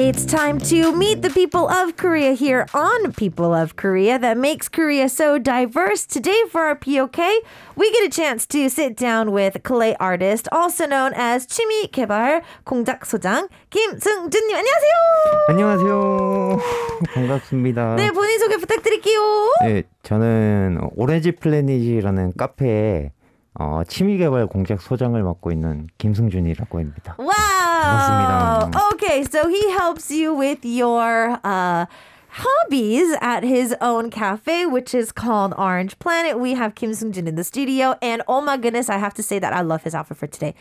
[0.00, 4.68] It's time to meet the people of Korea here on People of Korea that makes
[4.68, 6.06] Korea so diverse.
[6.06, 7.18] Today for our POK,
[7.76, 12.42] we get a chance to sit down with clay artist, also known as 취미 개발
[12.64, 15.46] 공작 소장 김승준님 안녕하세요.
[15.48, 16.58] 안녕하세요.
[17.14, 17.96] 반갑습니다.
[17.96, 19.52] 네, 본인 소개 부탁드릴게요.
[19.62, 23.12] 네, 저는 오렌지 플래닛이라는 카페에
[23.59, 27.15] 어, 취미개발 공작 소장을 맡고 있는 김승준이라고 합니다.
[27.19, 27.29] Wow.
[27.81, 28.71] 반갑습니다.
[28.93, 31.85] Okay, so he helps you with your uh,
[32.29, 36.39] hobbies at his own cafe, which is called Orange Planet.
[36.39, 39.37] We have Kim Sung-jin in the studio, and oh my goodness, I have to say
[39.39, 40.53] that I love his outfit for today.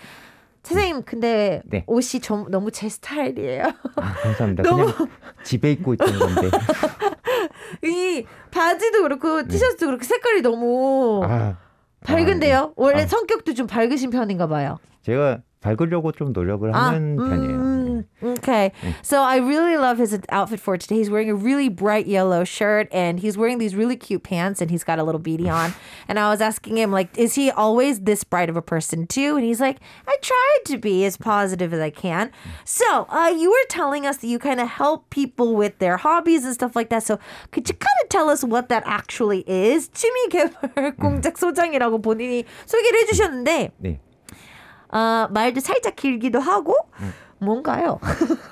[0.64, 1.84] 선생님, 근데 네.
[1.86, 3.64] 옷이 좀 너무 제 스타일이에요.
[3.96, 4.62] 아, 감사합니다.
[4.64, 4.92] 너무-
[5.44, 6.50] 집에 입고 있던 건데.
[7.84, 11.56] 이 바지도 그렇고 티셔츠도 그렇고 색깔이 너무 아,
[12.04, 12.72] 밝은데요?
[12.76, 13.06] 원래 아.
[13.06, 14.78] 성격도 좀 밝으신 편인가 봐요.
[15.02, 17.57] 제가 밝으려고 좀 노력을 하는 편이에요.
[17.57, 18.05] mm,
[18.37, 18.71] Okay.
[19.01, 20.95] So I really love his outfit for today.
[20.97, 24.69] He's wearing a really bright yellow shirt and he's wearing these really cute pants and
[24.69, 25.73] he's got a little beanie on.
[26.07, 29.37] and I was asking him, like, is he always this bright of a person too?
[29.37, 32.29] And he's like, I tried to be as positive as I can.
[32.63, 36.45] So uh, you were telling us that you kind of help people with their hobbies
[36.45, 37.01] and stuff like that.
[37.01, 37.17] So
[37.49, 39.89] could you kind of tell us what that actually is?
[39.89, 43.99] 취미개발 공작 소장이라고 본인이 소개를 해주셨는데 네.
[44.92, 46.76] 어, 말도 살짝 길기도 하고
[47.38, 47.98] 뭔가요?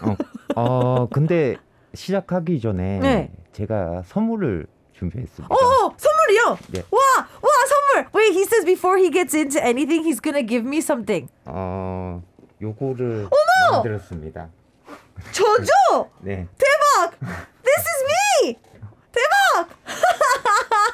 [0.03, 0.17] 어,
[0.57, 1.57] 어, 근데
[1.95, 3.33] 시작하기 전에 네.
[3.53, 5.55] 제가 선물을 준비했습니다.
[5.55, 6.59] 어 선물이요?
[6.73, 6.83] 네.
[6.91, 8.11] 와, 와 선물.
[8.15, 11.29] Wait, he says before he gets into anything, he's gonna give me something.
[11.45, 12.23] 어,
[12.61, 13.29] 요거를
[13.73, 14.49] 만들었습니다.
[15.33, 16.11] 저죠?
[16.21, 16.47] 네.
[16.59, 17.19] 대박!
[17.63, 18.59] This is me.
[19.13, 19.69] 대박!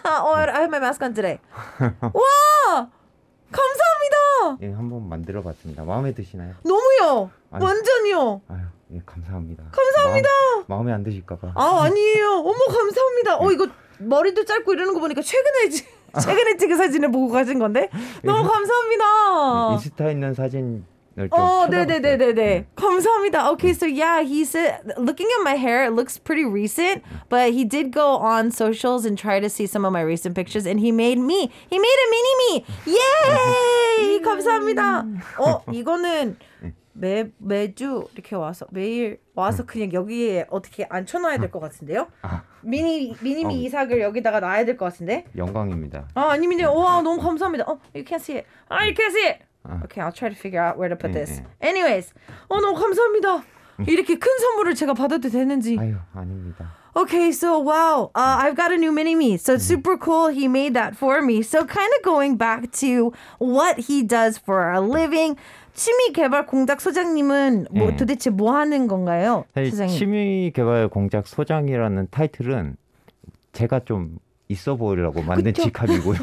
[0.04, 1.38] oh, I have my mask on today.
[1.80, 2.88] 와,
[3.54, 4.58] 감사합니다.
[4.66, 5.84] 예, 한번 만들어 봤습니다.
[5.84, 6.54] 마음에 드시나요?
[6.64, 7.30] 너무요.
[7.50, 7.64] 아니.
[7.64, 8.40] 완전요.
[8.48, 8.58] 아유,
[8.92, 9.64] 예, 감사합니다.
[9.72, 10.28] 감사합니다.
[10.66, 11.52] 마음, 에안 드실까 봐.
[11.54, 12.30] 아 아니에요.
[12.40, 13.38] 어머 감사합니다.
[13.38, 13.66] 어 이거
[13.98, 15.86] 머리도 짧고 이러는 거 보니까 최근에 지-
[16.20, 17.88] 최근에 찍은 사진을 보고 가신 건데
[18.22, 19.72] 너무 감사합니다.
[19.72, 20.86] 인스타 있는 사진을 좀
[21.30, 21.66] 어.
[21.70, 22.66] 네네네네네.
[22.76, 23.50] 감사합니다.
[23.52, 27.64] Okay, so yeah, he said, looking at my hair, it looks pretty recent, but he
[27.64, 30.90] did go on socials and try to see some of my recent pictures, and he
[30.90, 31.50] made me.
[31.70, 32.64] He made a mini me.
[32.86, 34.20] Yay!
[34.22, 35.04] 감사합니다.
[35.38, 36.36] 어, 이거는
[36.96, 42.06] 매 매주 이렇게 와서 매일 와서 그냥 여기에 어떻게 앉혀놔야 될 것 같은데요?
[42.22, 43.56] 아, 미니 미니미 어.
[43.58, 45.24] 이삭을 여기다가 놔야 될 것 같은데?
[45.36, 46.08] 영광입니다.
[46.14, 46.72] 아 아니면요.
[46.74, 47.64] 와 너무 감사합니다.
[47.68, 48.46] 어, you can't see it.
[48.68, 49.40] 아, you can't see it.
[49.64, 49.80] 아.
[49.84, 51.40] Okay, I'll try to figure out where to put 네, this.
[51.40, 51.68] 네.
[51.68, 52.12] Anyways,
[52.48, 53.44] 어 너무 감사합니다.
[53.86, 55.76] 이렇게 큰 선물을 제가 받아도 되는지.
[55.78, 56.70] 아유, 아닙니다.
[56.96, 59.36] Okay, so wow, uh, I've got a new mini me.
[59.36, 60.28] So super cool.
[60.28, 61.42] He made that for me.
[61.42, 65.34] So kind of going back to what he does for a living.
[65.74, 67.96] 취미 개발 공작 소장님은 뭐 네.
[67.96, 69.98] 도대체 뭐 하는 건가요, 사실 소장님?
[69.98, 72.76] 취미 개발 공작 소장이라는 타이틀은
[73.52, 75.52] 제가 좀 있어 보이려고 만든?
[75.52, 76.18] 직함이고요.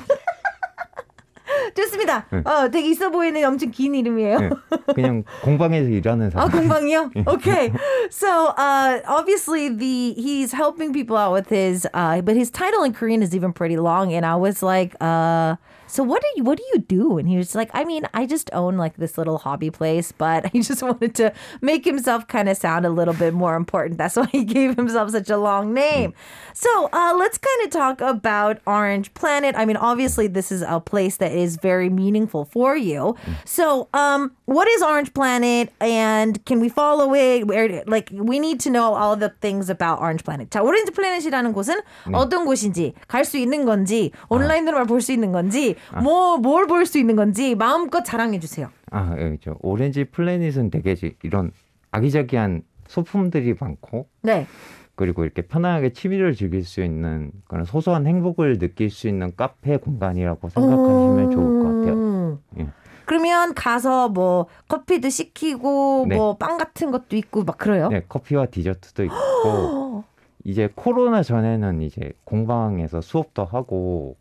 [1.75, 2.25] 좋습니다.
[2.45, 4.39] 어, 되게 있어 보이는 엄청 긴 이름이에요.
[4.39, 4.49] 네,
[4.95, 6.51] 그냥 공방에서 일하는 아, 사람.
[6.51, 7.11] 공방이요?
[7.27, 7.71] Okay.
[8.09, 12.93] So, uh, obviously the he's helping people out with his uh but his title in
[12.93, 15.55] Korean is even pretty long and I was like, uh
[15.90, 17.16] so what do you what do you do?
[17.16, 20.46] And he was like, I mean, I just own like this little hobby place, but
[20.52, 21.32] he just wanted to
[21.62, 23.96] make himself kind of sound a little bit more important.
[23.96, 26.12] That's why he gave himself such a long name.
[26.54, 29.54] So, uh let's kind of talk about Orange Planet.
[29.56, 33.14] I mean, obviously this is a place that is very meaningful for you.
[33.44, 37.46] So, um what is Orange Planet and can we follow it?
[37.46, 40.50] Where like we need to know all the things about Orange Planet.
[40.50, 41.78] 자, 오렌지 플래닛이라는 곳은
[42.12, 47.15] 어떤 곳인지, 갈 수 있는 건지, 온라인으로만 볼 수 있는 건지, 뭐뭘 볼 수 있는
[47.15, 48.69] 건지 마음껏 자랑해 주세요.
[48.91, 51.51] 아, 예, 저 오렌지 플래닛은 되게 지- 이런
[51.91, 54.47] 아기자기한 소품들이 많고 네.
[54.95, 60.49] 그리고 이렇게 편안하게 취미를 즐길 수 있는 그런 소소한 행복을 느낄 수 있는 카페 공간이라고
[60.49, 61.93] 생각하시면 좋을 것 같아요.
[61.93, 62.37] 음.
[62.59, 62.67] 예.
[63.05, 66.15] 그러면 가서 뭐 커피도 시키고 네.
[66.15, 67.89] 뭐빵 같은 것도 있고 막 그래요?
[67.89, 70.03] 네, 커피와 디저트도 있고
[70.43, 74.17] 이제 코로나 전에는 이제 공방에서 수업도 하고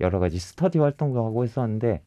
[0.00, 2.02] 여러 가지 스터디 활동도 하고 했었는데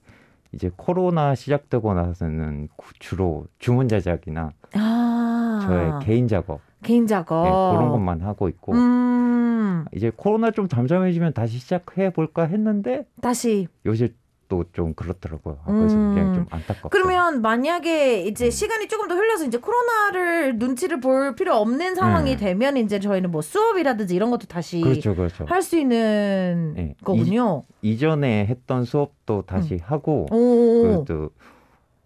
[0.52, 5.60] 이제 코로나 시작되고 나서는 구- 주로 주문 제작이나 아.
[5.66, 7.44] 저의 개인 작업 개인 작업.
[7.46, 9.86] 네, 그런 것만 하고 있고 음.
[9.96, 14.14] 이제 코로나 좀 잠잠해지면 다시 시작해 볼까 했는데 다시 요새
[14.54, 15.58] 또좀 그렇더라고요.
[15.66, 16.14] 아, 그래서 음.
[16.14, 16.90] 그냥 좀 안타깝고.
[16.90, 22.38] 그러면 만약에 이제 시간이 조금 더 흘러서 이제 코로나를 눈치를 볼 필요 없는 상황이 음.
[22.38, 25.46] 되면 이제 저희는 뭐 수업이라든지 이런 것도 다시 그렇죠, 그렇죠.
[25.46, 26.96] 할 수 있는 네.
[27.06, 27.64] 거군요.
[27.82, 30.84] 이 전에 했던 수업도 다시 하고 오.
[30.84, 31.30] 그리고 또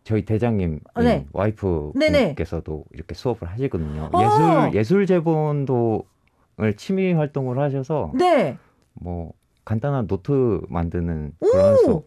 [0.03, 1.25] 저희 대장님 어, 네.
[1.33, 4.09] 와이프께서도 이렇게 수업을 하시거든요.
[4.13, 4.21] 어.
[4.21, 8.57] 예술 예술 제본도를 취미 활동을 하셔서 네.
[8.93, 9.33] 뭐
[9.65, 11.77] 간단한 노트 만드는 그런 오!
[11.77, 12.03] 수업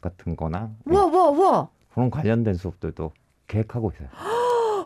[0.00, 1.68] 같은 거나 네, 와, 와, 와.
[1.92, 3.12] 그런 관련된 수업들도
[3.46, 4.08] 계획하고 있어요.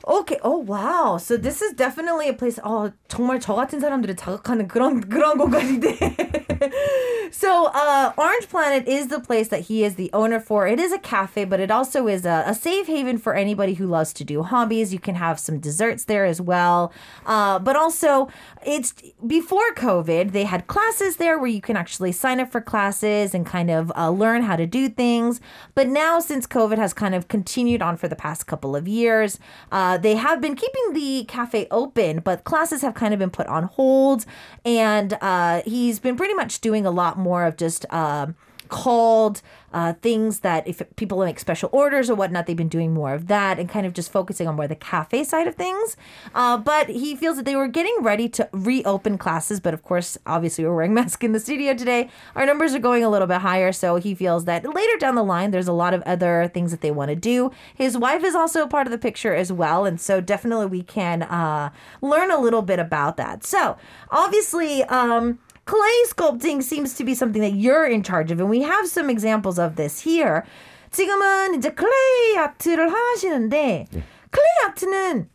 [0.07, 0.39] Okay.
[0.43, 1.17] Oh wow.
[1.17, 2.59] So this is definitely a place.
[2.63, 6.45] 어 정말 저 같은 사람들을 자극하는 그런 그런 공간인데.
[7.31, 10.67] so uh, Orange Planet is the place that he is the owner for.
[10.67, 13.87] It is a cafe, but it also is a, a safe haven for anybody who
[13.87, 14.93] loves to do hobbies.
[14.93, 16.91] You can have some desserts there as well.
[17.25, 18.29] Uh, but also,
[18.65, 18.93] it's
[19.25, 20.31] before COVID.
[20.31, 23.91] They had classes there where you can actually sign up for classes and kind of
[23.95, 25.41] uh, learn how to do things.
[25.73, 29.39] But now, since COVID has kind of continued on for the past couple of years,
[29.71, 33.46] uh, they have been keeping the cafe open, but classes have kind of been put
[33.46, 34.24] on hold.
[34.64, 37.84] And uh, he's been pretty much doing a lot more of just.
[37.92, 38.36] um
[38.70, 43.14] called uh, things that if people make special orders or whatnot, they've been doing more
[43.14, 45.96] of that and kind of just focusing on more the cafe side of things.
[46.34, 49.60] Uh, but he feels that they were getting ready to reopen classes.
[49.60, 52.08] But of course, obviously, we're wearing masks in the studio today.
[52.34, 53.72] Our numbers are going a little bit higher.
[53.72, 56.80] So he feels that later down the line, there's a lot of other things that
[56.80, 57.50] they want to do.
[57.74, 59.84] His wife is also a part of the picture as well.
[59.84, 61.70] And so definitely we can uh,
[62.00, 63.44] learn a little bit about that.
[63.44, 63.76] So
[64.10, 65.38] obviously, um,
[65.70, 69.08] clay sculpting seems to be something that you're in charge of, and we have some
[69.10, 70.42] examples of this here.
[70.90, 75.28] 지금은 이제 클레이 아트를 하시는데 클레이 아트는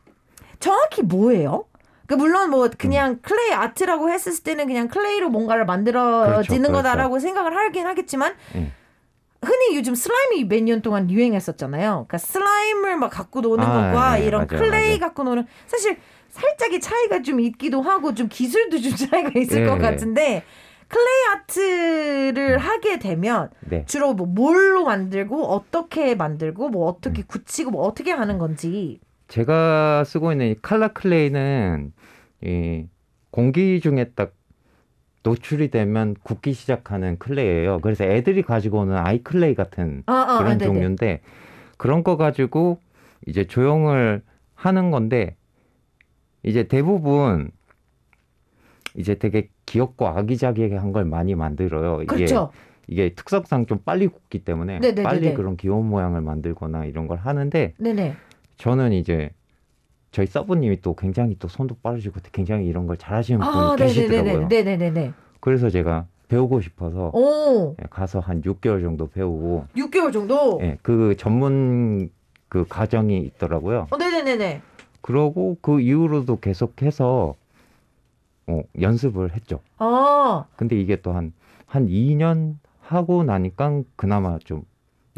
[0.60, 1.66] 정확히 뭐예요?
[2.08, 7.56] 그 물론 뭐 그냥 clay art라고 했을 때는 그냥 clay로 뭔가를 만들어지는 그렇죠, 거다라고 생각을
[7.56, 8.72] 하긴 하겠지만 예.
[9.42, 12.06] 흔히 요즘 slime이 몇 년 동안 유행했었잖아요.
[12.08, 15.00] 그러니까 slime을 막 갖고 노는 아, 것과 네, 이런 맞아요, clay 맞아요.
[15.00, 15.98] 갖고 노는 사실
[16.36, 19.82] 살짝의 차이가 좀 있기도 하고 좀 기술도 좀 차이가 있을 예, 것 예.
[19.82, 20.44] 같은데
[20.88, 23.86] clay art를 하게 되면 네.
[23.88, 30.32] 주로 뭐 뭘로 만들고 어떻게 만들고 뭐 어떻게 굳히고 뭐 어떻게 하는 건지 제가 쓰고
[30.34, 31.94] 있는 이 칼라 클레이는
[32.44, 32.86] 이
[33.32, 34.34] 공기 중에 딱
[35.24, 37.80] 노출이 되면 굳기 시작하는 clay예요.
[37.82, 40.58] 그래서 애들이 가지고 오는 아이 클레이 같은 아, 아, 그런 아.
[40.60, 41.22] 종류인데
[41.78, 42.80] 그런 거 가지고
[43.26, 44.22] 이제 조형을
[44.54, 45.36] 하는 건데
[46.46, 47.50] 이제 대부분
[48.96, 52.04] 이제 되게 귀엽고 아기자기하게 한걸 많이 만들어요.
[52.04, 52.52] 이게 그렇죠.
[52.88, 55.04] 이게 특성상 좀 빨리 굳기 때문에 네네네네.
[55.04, 58.16] 빨리 그런 귀여운 모양을 만들거나 이런 걸 하는데 네네.
[58.58, 59.32] 저는 이제
[60.12, 64.48] 저희 서브님이 또 굉장히 또 손도 빠르시고 굉장히 이런 걸 잘하시는 분이 아, 계시더라고요.
[64.48, 64.78] 네네네.
[64.78, 65.14] 네네네.
[65.42, 70.60] 그래서 제가 배우고 싶어서 오, 예, 가서 한 6개월 정도 배우고 6개월 정도.
[70.62, 72.10] 예, 그 전문
[72.48, 73.88] 그 과정이 있더라고요.
[73.90, 74.62] 어, 네네네네.
[75.06, 77.36] 그러고 그 이후로도 계속해서
[78.48, 79.60] 어, 연습을 했죠.
[79.78, 81.32] 아, 근데 이게 또 한
[81.68, 84.64] 한 2년 하고 나니까 그나마 좀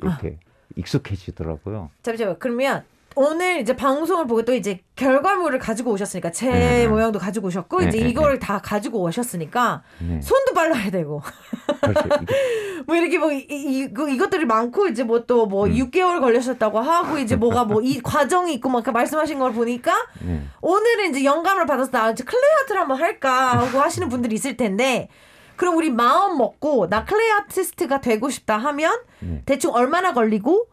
[0.02, 0.40] 이렇게
[0.76, 1.90] 익숙해지더라고요.
[2.04, 2.36] 잠시만요.
[2.40, 2.84] 그러면
[3.18, 6.88] 오늘 이제 방송을 보고 또 이제 결과물을 가지고 오셨으니까 제 네.
[6.88, 10.22] 모양도 가지고 오셨고 네, 이제 네, 이걸 다 가지고 오셨으니까 네.
[10.22, 11.22] 손도 빨라야 되고
[11.82, 12.10] 그렇죠.
[12.86, 15.74] 뭐 이렇게 뭐 이, 이, 이거- 이것들이 많고 이제 뭐 또뭐 음.
[15.74, 19.94] 6개월 걸리셨다고 하고 이제 뭐가 뭐 이 과정이 있고 막 말씀하신 걸 보니까
[20.24, 20.44] 네.
[20.62, 25.10] 오늘은 이제 영감을 받아서 나 이제 클레이 아트를 한번 할까 하고 하시는 분들이 있을 텐데
[25.56, 29.42] 그럼 우리 마음 먹고 나 clay artist가 되고 싶다 하면 네.
[29.46, 30.68] 대충 얼마나 걸리고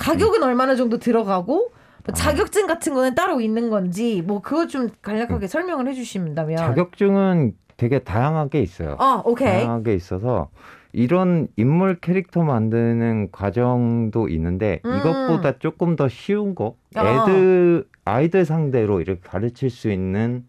[0.00, 1.80] 가격은 얼마나 정도 들어가고 아.
[2.06, 7.98] 뭐 자격증 같은 거는 따로 있는 건지 뭐 그거 좀 간략하게 설명을 해주신다면 자격증은 되게
[8.00, 8.96] 다양하게 있어요.
[8.98, 10.48] 아 오케이 다양하게 있어서
[10.92, 14.96] 이런 인물 캐릭터 만드는 과정도 있는데 음.
[14.98, 17.06] 이것보다 조금 더 쉬운 거 아.
[17.28, 20.46] 애들 아이들 상대로 이렇게 가르칠 수 있는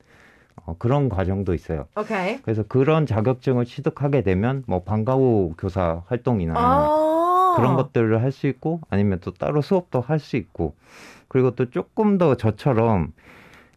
[0.66, 1.86] 어, 그런 과정도 있어요.
[1.98, 7.12] 오케이 그래서 그런 자격증을 취득하게 되면 뭐 방과후 교사 활동이나 아
[7.56, 10.76] 그런 것들을 할 수 있고 아니면 또 따로 수업도 할 수 있고
[11.28, 13.14] 그리고 또 조금 더 저처럼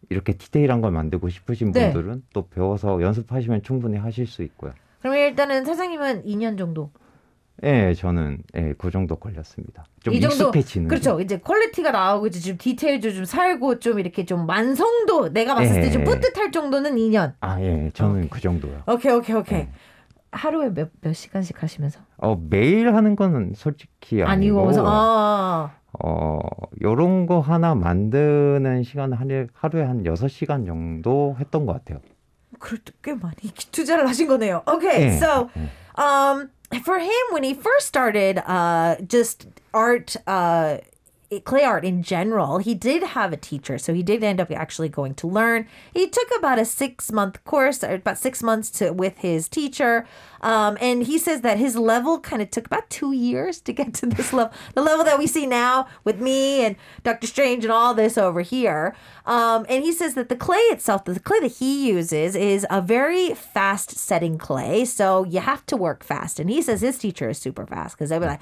[0.09, 1.91] 이렇게 디테일한 걸 만들고 싶으신 네.
[1.91, 4.73] 분들은 또 배워서 연습하시면 충분히 하실 수 있고요.
[5.01, 6.91] 그러면 일단은 사장님은 2년 정도
[7.63, 9.85] 예, 저는 예, 그 정도 걸렸습니다.
[10.03, 10.87] 좀 이 정도 익숙해지는.
[10.89, 11.21] 그렇죠.
[11.21, 16.01] 이제 quality가 나오고 이제 좀 디테일도 좀 살고 좀 이렇게 좀 완성도 내가 봤을 때좀
[16.01, 16.05] 예.
[16.05, 17.33] 뿌듯할 정도는 2년.
[17.39, 18.29] 아, 예, 저는 오케이.
[18.29, 18.83] 그 정도요.
[18.87, 19.59] 오케이 오케이 오케이.
[19.59, 19.69] 네.
[20.35, 25.71] 하루에 몇 몇 시간씩 하시면서 어, 매일 하는 거는 솔직히 아니고, 아니고 아
[26.03, 26.39] 어,
[26.81, 31.99] 요런 거 하나 만드는 시간 한 하루에 한 6시간 정도 했던 것 같아요.
[32.59, 33.35] 그래도 꽤 많이
[33.71, 34.63] 투자를 하신 거네요.
[34.67, 35.69] Okay, 예, so 예.
[35.97, 36.49] um,
[36.83, 40.77] for him when he first started uh, just art uh,
[41.39, 44.89] clay art in general, he did have a teacher, so he did end up actually
[44.89, 45.67] going to learn.
[45.93, 50.07] He took about a six month course, about six months to with his teacher.
[50.41, 53.93] Um, and he says that his level kind of took about two years to get
[53.95, 57.71] to this level, the level that we see now with me and Doctor Strange and
[57.71, 58.95] all this over here.
[59.25, 62.81] Um, and he says that the clay itself, the clay that he uses, is a
[62.81, 64.85] very fast setting clay.
[64.85, 66.39] So you have to work fast.
[66.39, 68.41] And he says his teacher is super fast because they'll be like,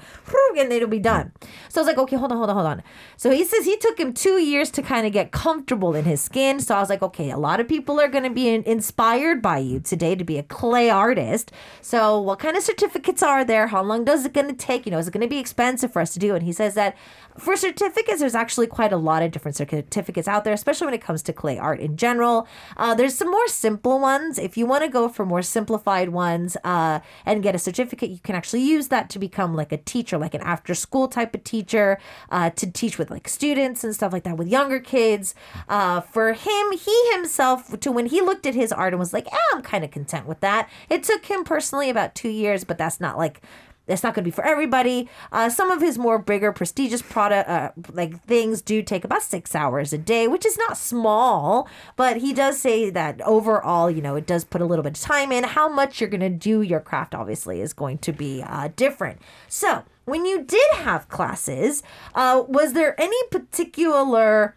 [0.58, 1.32] and it'll be done.
[1.68, 2.82] So I was like, okay, hold on, hold on, hold on.
[3.16, 6.20] So he says he took him two years to kind of get comfortable in his
[6.20, 6.60] skin.
[6.60, 9.42] So I was like, okay, a lot of people are going to be in- inspired
[9.42, 11.52] by you today to be a clay artist.
[11.80, 13.68] So what kind of certificates are there?
[13.68, 14.86] How long does it going to take?
[14.86, 16.34] You know, is it going to be expensive for us to do?
[16.34, 16.96] And he says that
[17.38, 21.00] for certificates, there's actually quite a lot of different certificates out there, especially when it
[21.00, 22.46] comes to clay art in general.
[22.76, 24.38] Uh, there's some more simple ones.
[24.38, 28.18] If you want to go for more simplified ones uh, and get a certificate, you
[28.18, 31.44] can actually use that to become like a teacher, like an after school type of
[31.44, 31.98] teacher,
[32.30, 35.34] uh, to teach with like students and stuff like that with younger kids.
[35.68, 39.26] Uh, for him, he himself, to when he looked at his art and was like,
[39.26, 40.68] eh, I'm kind of content with that.
[40.88, 43.40] It took him personally about two years, but that's not like
[43.86, 45.08] it's not going to be for everybody.
[45.30, 49.54] Uh, some of his more bigger, prestigious product uh, like things do take about six
[49.54, 51.68] hours a day, which is not small.
[51.96, 55.02] But he does say that overall, you know, it does put a little bit of
[55.02, 55.44] time in.
[55.44, 59.20] How much you're going to do your craft, obviously, is going to be uh, different.
[59.48, 61.82] So when you did have classes,
[62.14, 64.56] uh, was there any particular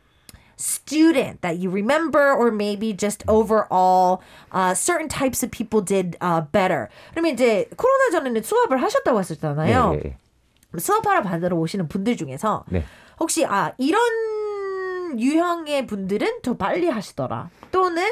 [0.58, 4.22] student that you remember, or maybe just overall
[4.52, 6.90] uh, certain types of people did uh, better.
[7.14, 9.92] 그러면 이제 코로나 전에는 수업을 하셨다고 하셨잖아요.
[9.94, 10.18] 네, 네.
[10.80, 12.84] 수업하러 받으러 오시는 분들 중에서 네.
[13.20, 14.02] 혹시 아 이런
[15.18, 17.50] 유형의 분들은 더 빨리 하시더라.
[17.72, 18.04] 또는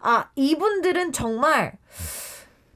[0.00, 1.74] 아 이분들은 정말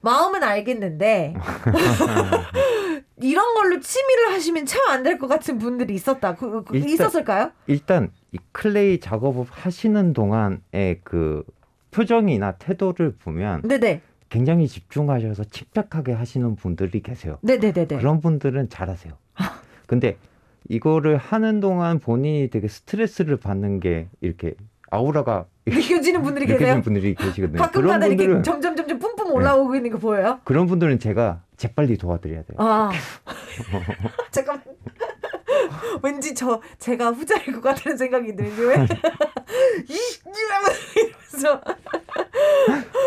[0.02, 1.35] 마음은 알겠는데
[3.20, 6.35] 이런 걸로 취미를 하시면 참 안 될 것 같은 분들이 있었다.
[6.35, 7.50] 그, 그, 일단- 있었을까요?
[7.66, 11.42] 일단 이 클레이 작업을 하시는 동안의 그
[11.90, 14.02] 표정이나 태도를 보면 네네.
[14.28, 17.38] 굉장히 집중하셔서 침착하게 하시는 분들이 계세요.
[17.40, 17.96] 네네네네.
[17.96, 19.14] 그런 분들은 잘하세요.
[19.86, 20.18] 근데
[20.68, 24.54] 이거를 하는 동안 본인이 되게 스트레스를 받는 게 이렇게
[24.90, 26.58] 아우라가 느껴지는 분들이 계세요?
[26.58, 27.58] 느껴지는 분들이 계시거든요.
[27.58, 30.40] 가끔가다 이렇게 점점 점점 뿜뿜 올라오고 있는 거 보여요?
[30.44, 32.56] 그런 분들은 제가 재빨리 도와드려야 돼요.
[32.58, 32.90] 아
[34.30, 34.62] 잠깐만
[36.02, 38.75] 왠지 저 제가 후자일 것 같다는 생각이 들지 왜?
[39.87, 41.61] 이러면서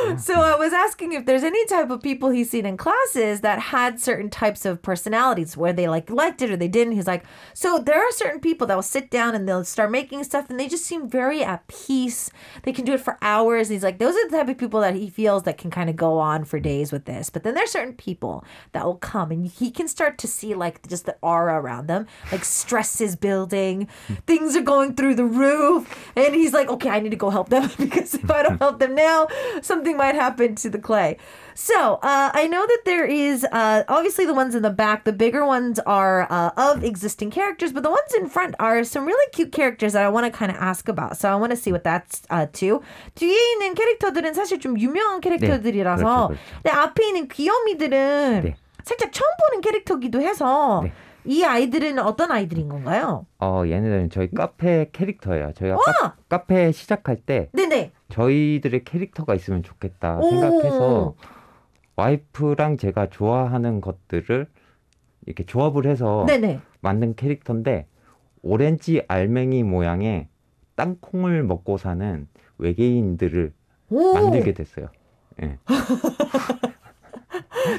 [0.19, 3.59] So I was asking if there's any type of people he's seen in classes that
[3.59, 6.93] had certain types of personalities where they like liked it or they didn't.
[6.93, 10.23] He's like, so there are certain people that will sit down and they'll start making
[10.23, 12.31] stuff and they just seem very at peace.
[12.63, 13.69] They can do it for hours.
[13.69, 15.89] And he's like, those are the type of people that he feels that can kind
[15.89, 17.29] of go on for days with this.
[17.29, 20.87] But then there's certain people that will come and he can start to see like
[20.87, 24.15] just the aura around them, like stress is building, hmm.
[24.27, 27.49] things are going through the roof, and he's like, okay, I need to go help
[27.49, 29.27] them because if I don't help them now,
[29.61, 31.16] something might happen to the clay.
[31.54, 35.12] So uh, I know that there is uh, obviously the ones in the back, the
[35.12, 39.26] bigger ones are uh, of existing characters, but the ones in front are some really
[39.32, 41.16] cute characters that I want to kind of ask about.
[41.16, 42.82] So I want to see what that's uh, too.
[43.14, 46.42] 뒤에 있는 캐릭터들은 사실 좀 유명한 캐릭터들이라서 그렇죠, 그렇죠.
[46.62, 48.56] 근데 앞에 있는 귀요미들은 네.
[48.82, 50.92] 살짝 처음 보는 캐릭터기도 해서 네.
[51.26, 53.26] 이 아이들은 어떤 아이들인 건가요?
[53.38, 55.52] 어, 얘네들은 저희 카페 캐릭터예요.
[55.54, 55.82] 저희가 와!
[55.84, 57.92] 카, 카페 시작할 때 네네.
[58.09, 60.29] 저희들의 캐릭터가 있으면 좋겠다 오.
[60.29, 61.15] 생각해서
[61.95, 64.47] 와이프랑 제가 좋아하는 것들을
[65.25, 66.59] 이렇게 조합을 해서 네네.
[66.81, 67.87] 만든 캐릭터인데
[68.41, 70.27] 오렌지 알맹이 모양의
[70.75, 73.53] 땅콩을 먹고 사는 외계인들을
[73.89, 74.13] 오.
[74.13, 74.87] 만들게 됐어요.
[75.43, 75.57] 예.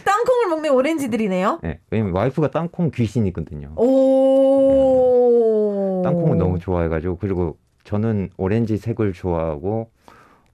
[0.04, 1.60] 땅콩을 먹는 오렌지들이네요.
[1.64, 1.80] 예.
[1.90, 3.72] 왜냐면 와이프가 땅콩 귀신이거든요.
[3.76, 5.00] 오.
[6.04, 9.90] 땅콩을 너무 좋아해가지고 그리고 저는 오렌지 색을 좋아하고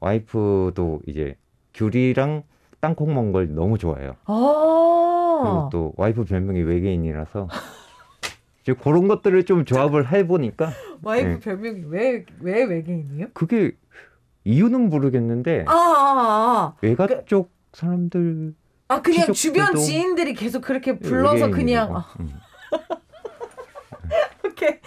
[0.01, 1.37] 와이프도 이제
[1.75, 2.43] 귤이랑
[2.81, 4.17] 땅콩 먹는 걸 너무 좋아해요.
[4.25, 5.41] 아.
[5.43, 7.49] 그리고 또 와이프 별명이 외계인이라서
[8.63, 10.71] 이제 그런 것들을 좀 조합을 해보니까
[11.03, 11.39] 와이프 네.
[11.41, 13.29] 별명이 왜 왜 외계인이에요?
[13.33, 13.73] 그게
[14.45, 16.75] 이유는 모르겠는데 아, 아, 아.
[16.83, 18.55] 외가 쪽 사람들
[18.89, 21.51] 아 그냥 주변 지인들이 계속 그렇게 불러서.
[21.51, 22.33] 그냥 아, 음.
[24.47, 24.81] okay.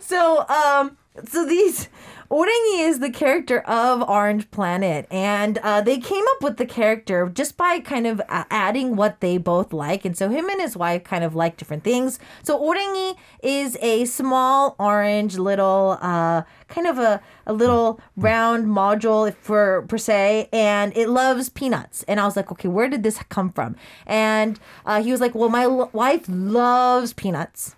[0.00, 0.96] So, um,
[1.28, 1.88] so these
[2.30, 7.28] Orengi is the character of Orange Planet, and uh, they came up with the character
[7.28, 10.76] just by kind of uh, adding what they both like, and so him and his
[10.76, 12.20] wife kind of like different things.
[12.44, 19.34] So Orengi is a small orange little, uh, kind of a a little round module
[19.34, 22.04] for per se, and it loves peanuts.
[22.04, 23.74] And I was like, okay, where did this come from?
[24.06, 27.74] And uh, he was like, well, my wife loves peanuts.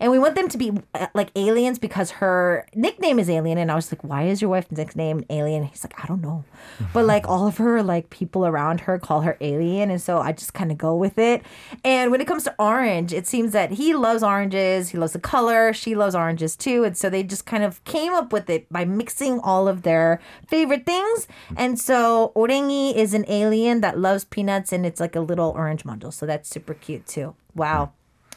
[0.00, 3.58] And we want them to be uh, like aliens because her nickname is Alien.
[3.58, 5.64] And I was like, why is your wife's nickname Alien?
[5.64, 6.44] He's like, I don't know,
[6.92, 10.32] but like all of her like people around her call her Alien, and so I
[10.32, 11.42] just kind of go with it.
[11.84, 14.90] And when it comes to orange, it seems that he loves oranges.
[14.90, 15.72] He loves the color.
[15.72, 18.84] She loves oranges too, and so they just kind of came up with it by
[18.84, 21.26] mixing all of their favorite things.
[21.56, 25.84] And so Orengi is an alien that loves peanuts, and it's like a little orange
[25.84, 26.10] model.
[26.10, 27.34] So that's super cute too.
[27.54, 27.92] Wow.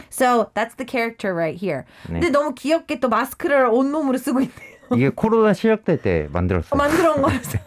[0.09, 1.83] So that's the character right here.
[2.05, 4.71] 근데 너무 귀엽게 또 마스크를 온몸으로 쓰고 있네요.
[4.95, 6.77] 이게 코로나 시작될 때 만들었어요.
[6.77, 7.59] 만들어 온 거였어.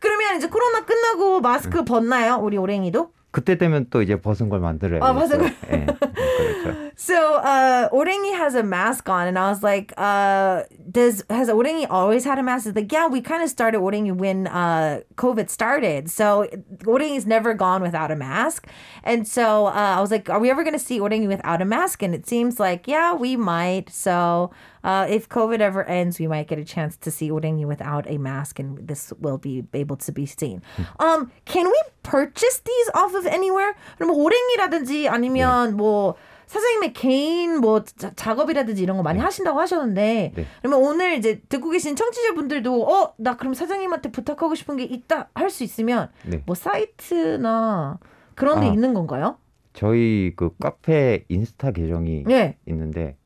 [0.00, 2.36] 그러면 이제 코로나 끝나고 마스크 벗나요?
[2.36, 3.10] 우리 오랭이도?
[3.30, 5.54] 그때 되면 또 이제 벗은 걸 만들어야 아, 벗은 걸.
[5.70, 6.85] 예, 그렇죠.
[6.95, 11.87] So uh Orengi has a mask on and I was like, uh does has Orengi
[11.89, 12.67] always had a mask?
[12.67, 16.09] It's like, yeah, we kind of started Orengi when uh COVID started.
[16.09, 16.47] So
[16.83, 18.67] Orengi's never gone without a mask.
[19.03, 22.03] And so uh, I was like, are we ever gonna see Orengi without a mask?
[22.03, 23.89] And it seems like, yeah, we might.
[23.89, 24.51] So
[24.83, 28.17] uh, if COVID ever ends, we might get a chance to see Orengi without a
[28.17, 30.61] mask, and this will be able to be seen.
[30.99, 33.75] Um, can we purchase these off of anywhere?
[33.99, 36.15] 그럼 오랭이라든지 아니면 뭐
[36.46, 40.44] 사장님의 개인 뭐 자- 작업이라든지 이런 거 많이 하신다고 하셨는데 네.
[40.62, 45.50] 그러면 오늘 이제 듣고 계신 청취자분들도 어 나 그럼 사장님한테 부탁하고 싶은 게 있다 할
[45.50, 46.42] 수 있으면 네.
[46.46, 47.98] 뭐 사이트나
[48.34, 48.72] 그런 데 아.
[48.72, 49.38] 있는 건가요?
[49.72, 53.16] 저희 그 카페 인스타 계정이 네 있는데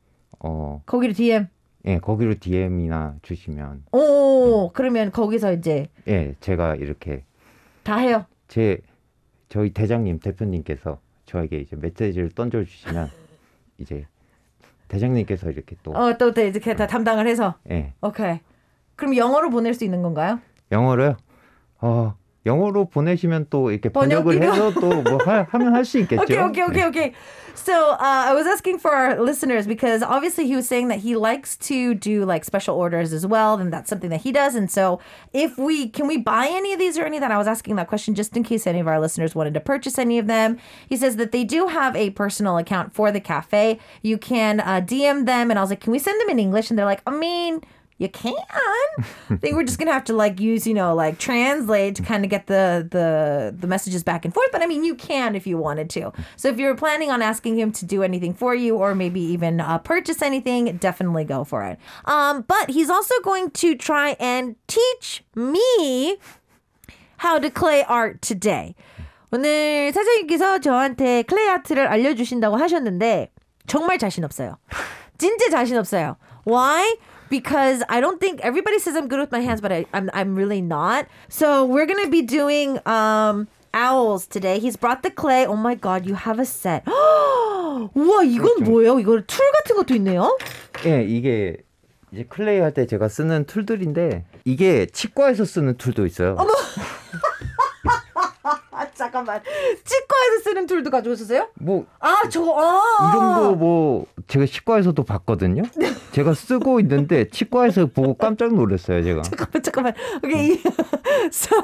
[0.40, 1.46] 어, 거기를 DM
[1.86, 7.24] 예, 거기로 DM이나 주시면 오 그러면 거기서 이제 예, 제가 이렇게
[7.82, 8.24] 다 해요.
[8.48, 8.80] 제
[9.48, 11.00] 저희 대장님 대표님께서
[11.30, 13.08] 저에게 이제 메시지를 던져 주시면
[13.78, 14.06] 이제
[14.88, 18.40] 대장님께서 이렇게 또 어또 이렇게 다 담당을 해서 예, 오케이.
[18.96, 20.40] 그럼 영어로 보낼 수 있는 건가요?
[20.72, 21.16] 영어로요.
[21.80, 22.14] 어,
[22.45, 24.53] 영어로 보내시면 또 이렇게 번역을 번역기가?
[24.53, 25.17] 해서 또 뭐
[25.49, 26.21] 하면 할 수 있겠죠.
[26.21, 26.87] Okay, okay, okay, 네.
[26.87, 27.13] okay.
[27.55, 27.97] So uh,
[28.29, 31.95] I was asking for our listeners because obviously he was saying that he likes to
[31.95, 34.53] do like special orders as well, and that's something that he does.
[34.53, 34.99] And so
[35.33, 37.77] if we can we buy any of these or any of that, I was asking
[37.77, 40.59] that question just in case any of our listeners wanted to purchase any of them.
[40.87, 43.79] He says that they do have a personal account for the cafe.
[44.03, 46.69] You can uh, DM them, and I was like, can we send them in English?
[46.69, 47.61] And they're like, I mean.
[47.99, 48.35] You can.
[49.29, 52.25] I think we're just gonna have to like use, you know, like translate to kind
[52.25, 54.51] of get the the the messages back and forth.
[54.51, 56.11] But I mean, you can if you wanted to.
[56.35, 59.61] So if you're planning on asking him to do anything for you, or maybe even
[59.61, 61.79] uh, purchase anything, definitely go for it.
[62.03, 66.17] Um, but he's also going to try and teach me
[67.17, 68.75] how to clay art today.
[69.31, 73.31] 오늘 사장님께서 저한테 클레이 아트를 알려주신다고 하셨는데
[73.67, 74.57] 정말 자신 없어요.
[75.17, 76.17] 진짜 자신 없어요.
[76.45, 76.97] Why?
[77.29, 80.35] Because I don't think everybody says I'm good with my hands, but I, I'm I'm
[80.35, 81.07] really not.
[81.27, 84.59] So we're gonna be doing um owls today.
[84.59, 85.45] He's brought the clay.
[85.47, 86.83] Oh my god, you have a set.
[86.85, 88.99] 우와 이건 뭐예요?
[88.99, 90.37] 이거 툴 같은 것도 있네요.
[90.85, 91.57] 예, 이게
[92.11, 96.35] 이제 클레이 할 때 제가 쓰는 툴들인데 이게 치과에서 쓰는 툴도 있어요.
[96.39, 96.45] 아
[99.00, 99.40] 잠깐만.
[99.84, 101.48] 치과에서 쓰는 tool도 가져오셨어요?
[101.54, 103.10] 뭐 아 저거 아.
[103.10, 105.62] 이런 거뭐 제가 치과에서도 봤거든요.
[106.12, 109.22] 제가 쓰고 있는데 치과에서 보고 깜짝 놀랐어요, 제가.
[109.22, 109.94] 잠깐만 잠깐만.
[110.24, 110.60] Okay.
[111.32, 111.56] so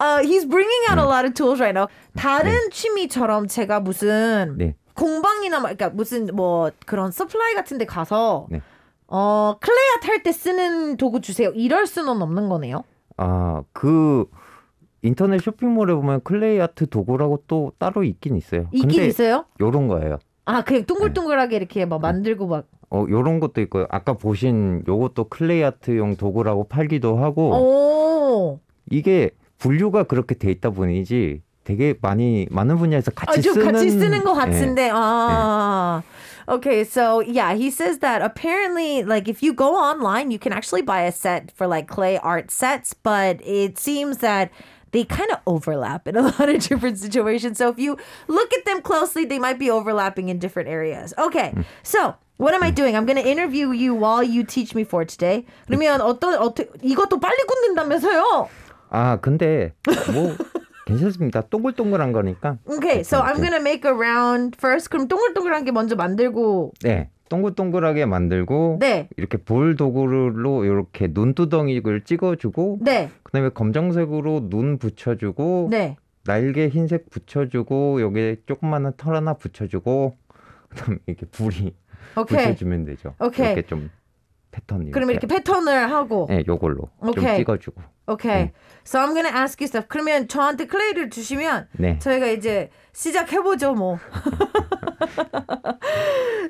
[0.00, 1.86] uh, he's bringing out a lot of tools right now.
[2.16, 4.74] 다른 취미처럼 제가 무슨 네.
[4.94, 8.60] 공방이나 막 그러니까 무슨 뭐 그런 supply 같은 데 가서 네.
[9.06, 11.50] 어 clay art 할때 쓰는 도구 주세요.
[11.54, 12.82] 이럴 수는 없는 거네요.
[13.16, 14.26] 아, 그
[15.02, 18.66] 인터넷 쇼핑몰에 보면 clay art 도구라고 또 따로 있긴 있어요.
[18.72, 19.46] 있긴 있어요?
[19.60, 20.18] 요런 거예요.
[20.44, 23.86] 아 그냥 동글동글하게 이렇게 막 만들고 막 어, 요런 것도 있고요.
[23.88, 28.60] 아까 보신 요것도 clay art용 도구라고 팔기도 하고 오.
[28.90, 33.90] 이게 분류가 그렇게 돼 있다 보니지 되게 많이 많은 분야에서 같이 아, 좀 쓰는 같이
[33.90, 34.34] 쓰는 것 예.
[34.34, 34.90] 같은데.
[34.92, 36.02] 아.
[36.48, 40.82] Okay, so yeah, he says that apparently, like, if you go online, you can actually
[40.82, 44.50] buy a set for like clay art sets, but it seems that
[44.91, 47.57] they kind of overlap in a lot of different situations.
[47.57, 51.13] So if you look at them closely, they might be overlapping in different areas.
[51.17, 52.15] Okay, so.
[52.37, 52.97] What am I doing?
[52.97, 55.45] I'm going to interview you while you teach me for today.
[55.67, 58.49] 그러면 어떤 어떻게 이것도 빨리 굳는다면서요?
[58.89, 59.71] 아, 근데
[60.11, 60.35] 뭐
[60.85, 61.43] 괜찮습니다.
[61.43, 62.57] 동글동글한 거니까.
[62.67, 64.89] Okay, so I'm gonna make a round first.
[64.89, 66.73] 그럼 동글동글한 게 먼저 만들고.
[66.81, 67.09] 네.
[67.30, 69.08] 동글동글하게 만들고 네.
[69.16, 75.96] 이렇게 볼 도구로 이렇게 눈두덩이를 찍어주고 네, 그다음에 검정색으로 눈 붙여주고 네.
[76.24, 80.16] 날개 흰색 붙여주고 여기에 조그마한 털 하나 붙여주고
[80.68, 81.72] 그다음에 이렇게 불이
[82.18, 82.38] 오케이.
[82.38, 83.14] 붙여주면 되죠.
[83.20, 83.46] 오케이.
[83.46, 83.90] 이렇게 좀
[84.50, 84.90] 패턴이.
[84.90, 86.26] 그럼 이렇게 패턴을 하고.
[86.28, 87.36] 네, 요걸로 좀 오케이.
[87.38, 87.80] 찍어주고.
[88.08, 88.50] Okay.
[88.84, 89.86] So I'm gonna ask you stuff.
[89.88, 91.98] 그러면 저한테 클레이를 주시면 네.
[92.00, 93.98] 저희가 이제 시작해 보죠 뭐.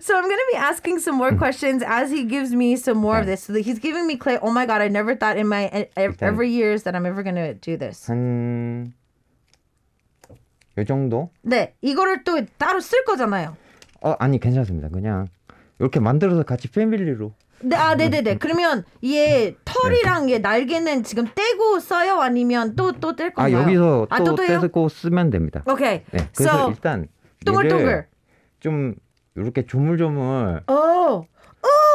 [0.00, 3.26] So I'm gonna be asking some more questions as he gives me some more of
[3.26, 3.44] this.
[3.44, 4.38] So he's giving me clay.
[4.40, 7.22] Oh my god, I never thought in my e- e- every years that I'm ever
[7.22, 8.08] gonna do this.
[8.10, 8.94] 한,
[10.78, 11.28] 요 정도?
[11.42, 13.56] 네, 이거를 또 따로 쓸 거잖아요.
[14.02, 14.88] 어, 아니, 괜찮습니다.
[14.88, 15.26] 그냥,
[15.78, 17.34] 이렇게 만들어서 같이 패밀리로.
[17.62, 18.38] 네, 아, 네네네.
[18.38, 22.20] 그러면 얘 털이랑 얘 날개는 지금 떼고 써요?
[22.20, 23.62] 아니면 또 또뗄 아, 건가요?
[23.62, 24.46] 여기서 아, 또 또?
[24.46, 25.62] 떼고 쓰면 됩니다.
[25.66, 26.02] 오케이.
[26.10, 26.28] 네.
[26.34, 27.08] 그래서 So, 일단,
[27.44, 28.06] 동글동글.
[28.60, 28.94] 좀,
[29.36, 31.24] 이렇게 조물조물 오,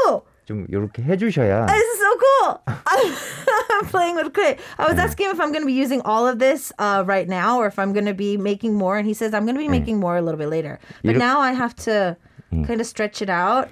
[0.07, 1.65] 오, 좀 이렇게 해주셔야.
[1.65, 2.59] this is so cool.
[2.65, 4.57] I'm playing with clay.
[4.77, 7.57] I was asking if I'm going to be using all of this uh, right now
[7.57, 8.97] or if I'm going to be making more.
[8.97, 10.79] And he says I'm going to be making more a little bit later.
[11.03, 12.15] But now I have to
[12.65, 13.67] kind of stretch it out.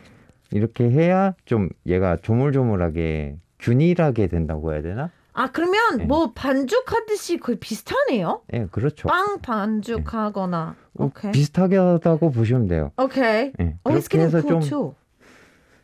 [0.53, 5.09] 이렇게 해야 좀 얘가 조물조물하게 균일하게 된다고 해야 되나?
[5.33, 8.41] 아, 그러면 뭐 반죽하듯이 거의 비슷하네요?
[8.53, 9.07] 예, 그렇죠.
[9.07, 10.75] 빵 반죽하거나.
[10.99, 11.31] 어, 오케이.
[11.31, 12.91] 비슷하게 하다고 보시면 돼요.
[12.97, 13.51] Okay.
[13.59, 14.93] 예, Oh, it's getting cool 좀 too.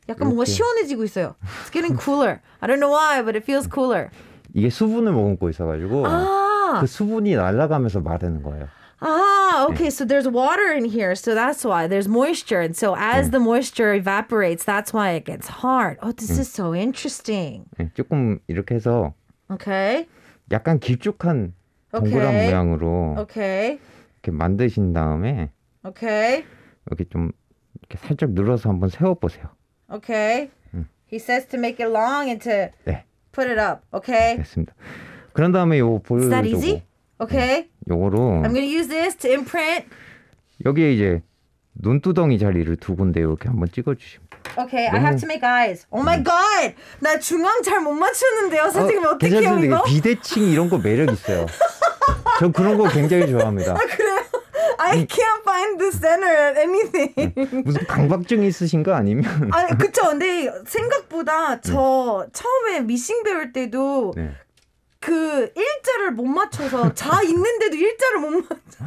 [0.07, 0.45] 약간 뭔가.
[0.45, 1.33] 시원해지고 있어요.
[1.63, 2.41] It's getting cooler.
[2.61, 4.09] I don't know why, but it feels cooler.
[4.53, 8.67] 이게 수분을 머금고 있어가지고 아, 그 수분이 날아가면서 마르는 거예요.
[9.02, 9.90] ah, okay.
[9.90, 13.94] So there's water in here, so that's why there's moisture, and so as the moisture
[13.94, 15.98] evaporates, that's why it gets hard.
[16.02, 17.66] Oh, this is so interesting.
[17.80, 19.14] 예, 조금 이렇게 해서
[19.50, 20.06] Okay,
[20.50, 21.52] 약간 길쭉한
[21.92, 22.46] 동그란 오케이.
[22.48, 23.78] 모양으로 okay,
[24.22, 25.50] 이렇게 만드신 다음에
[25.86, 26.44] okay,
[26.90, 27.30] 여기 좀
[27.78, 29.50] 이렇게 살짝 눌러서 한번 세워보세요.
[29.92, 30.50] okay.
[31.06, 33.84] He says to make it long and to 네, put it up.
[33.92, 34.72] Okay, 됐습니다.
[35.34, 36.82] 그런 다음에 요 is that 볼요거 easy?
[37.21, 39.85] Okay, 요거로 I'm gonna use this to imprint.
[40.65, 41.21] 여기에 이제
[41.75, 44.27] 눈두덩이 자리를 두 군데 이렇게 한번 찍어주시면.
[44.57, 45.85] Okay, I have to make eyes.
[45.91, 46.75] Oh my god!
[46.99, 48.69] 나 중앙 잘 못 맞추는데요.
[48.71, 49.59] 선생님 어, 떻게 해요.
[49.61, 49.83] 이거?
[49.83, 51.45] 비대칭 이런 거 매력 있어요.
[52.39, 53.73] 전 그런 거 굉장히 좋아합니다.
[53.75, 54.19] 그래요?
[54.79, 57.63] I can't find the center at anything.
[57.65, 60.03] 무슨 강박증 있으신 거 아니면 아니 그쵸.
[60.07, 64.31] 근데 생각보다 저 처음에 미싱 배울 때도 네.
[65.01, 68.43] 그 일자를 못 맞춰서 자 있는데도 일자를 못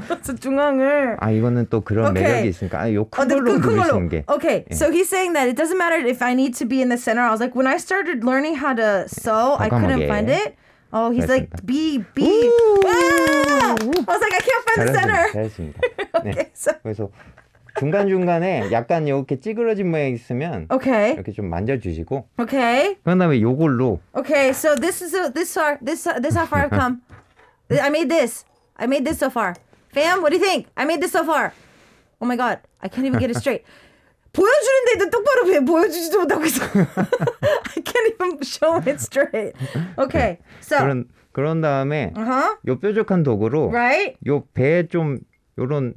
[0.08, 1.16] 맞춰서 중앙을.
[1.18, 2.22] 아 이거는 또 그런 오케이.
[2.22, 3.58] 매력이 있으니까 아, 어, 요큰 네, 걸로.
[3.58, 6.80] 누르시는 게 Okay, so he's saying that it doesn't matter if I need to be
[6.82, 7.22] in the center.
[7.22, 10.54] I was like, when I started learning how to sew, I couldn't find it.
[10.92, 12.04] Oh, he's like, be.
[12.84, 13.72] Ah!
[13.80, 15.22] I was like, I can't find the center.
[15.32, 15.80] 잘했습니다.
[15.80, 16.30] 네.
[16.30, 17.08] Okay, so 그래서
[17.82, 23.98] 중간 중간에 약간 이렇게 찌그러진 모양 있으면 okay, 이렇게 좀 만져주시고 okay, 그런 다음에 요걸로
[24.14, 24.50] okay.
[24.50, 27.02] So this is this far, this this how far I've come.
[27.72, 28.44] I made this.
[28.78, 29.56] I made this so far.
[29.90, 30.68] Fam, what do you think?
[30.76, 31.52] I made this so far.
[32.20, 33.64] Oh my god, I can't even get it straight.
[34.32, 36.62] 보여주는데도 똑바로 보- 보여주지도 못하고 있어.
[36.62, 39.58] I can't even show it straight.
[39.98, 44.14] Okay, so 그런 그런 다음에 uh huh, 요 뾰족한 도구로 right?
[44.28, 45.18] 요 배에 좀
[45.58, 45.94] 요런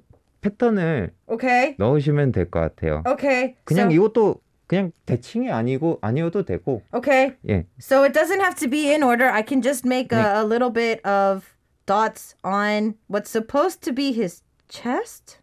[0.49, 3.01] 패턴을 Okay, 넣으시면 될 것 같아요.
[3.07, 3.55] okay.
[3.65, 7.33] 그냥 so, 이것도 그냥 대칭이 아니고 아니어도 되고 okay.
[7.49, 9.25] 예 So it doesn't have to be in order.
[9.29, 11.55] I can just make a, a little bit of
[11.85, 15.39] dots on what's supposed to be his chest.